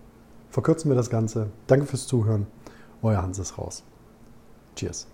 verkürzen 0.49 0.89
wir 0.89 0.95
das 0.95 1.09
Ganze. 1.09 1.47
Danke 1.67 1.85
fürs 1.85 2.07
Zuhören. 2.07 2.47
Euer 3.01 3.21
Hans 3.21 3.39
ist 3.39 3.57
raus. 3.57 3.83
Cheers. 4.75 5.07